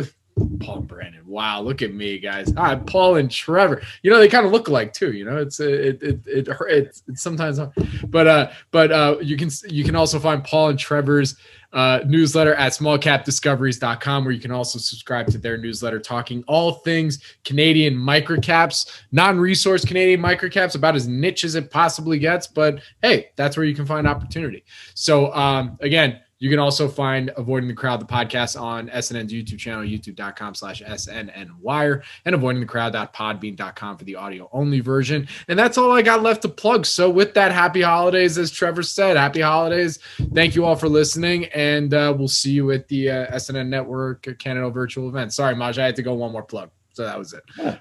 [0.61, 1.23] Paul and Brandon.
[1.27, 2.53] Wow, look at me, guys.
[2.57, 3.83] Hi, Paul and Trevor.
[4.03, 5.13] You know they kind of look alike too.
[5.13, 7.61] You know, it's it it it, it it's, it's sometimes,
[8.09, 11.37] but uh, but uh, you can you can also find Paul and Trevor's
[11.73, 17.21] uh, newsletter at smallcapdiscoveries.com, where you can also subscribe to their newsletter talking all things
[17.45, 22.47] Canadian microcaps, non-resource Canadian microcaps, about as niche as it possibly gets.
[22.47, 24.65] But hey, that's where you can find opportunity.
[24.95, 29.59] So um, again you can also find Avoiding the Crowd, the podcast on SNN's YouTube
[29.59, 35.29] channel, youtube.com slash SNNwire, and avoidingthecrowd.podbean.com for the audio only version.
[35.49, 36.87] And that's all I got left to plug.
[36.87, 39.99] So, with that, happy holidays, as Trevor said, happy holidays.
[40.35, 44.27] Thank you all for listening, and uh, we'll see you at the uh, SNN Network
[44.39, 45.33] Canada virtual event.
[45.33, 46.71] Sorry, Maj, I had to go one more plug.
[46.93, 47.43] So, that was it.
[47.59, 47.79] Yeah,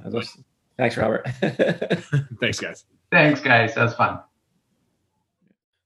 [0.78, 1.28] thanks, Robert.
[2.40, 2.86] Thanks, guys.
[3.12, 3.76] Thanks, guys.
[3.76, 4.20] That was fun.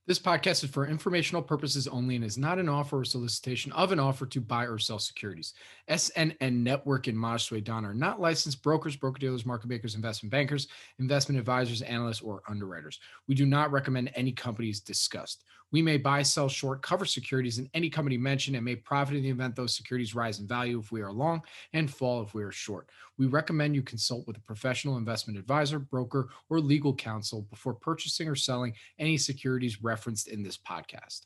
[0.07, 3.91] This podcast is for informational purposes only and is not an offer or solicitation of
[3.91, 5.53] an offer to buy or sell securities.
[5.89, 10.69] SNN Network and Maj Soueidan are not licensed brokers, broker dealers, market makers, investment bankers,
[10.99, 13.01] investment advisors, analysts, or underwriters.
[13.27, 15.43] We do not recommend any companies discussed.
[15.71, 19.23] We may buy, sell, short, cover securities in any company mentioned and may profit in
[19.23, 21.41] the event those securities rise in value if we are long
[21.73, 22.89] and fall if we are short.
[23.17, 28.27] We recommend you consult with a professional investment advisor, broker, or legal counsel before purchasing
[28.29, 31.25] or selling any securities referenced in this podcast.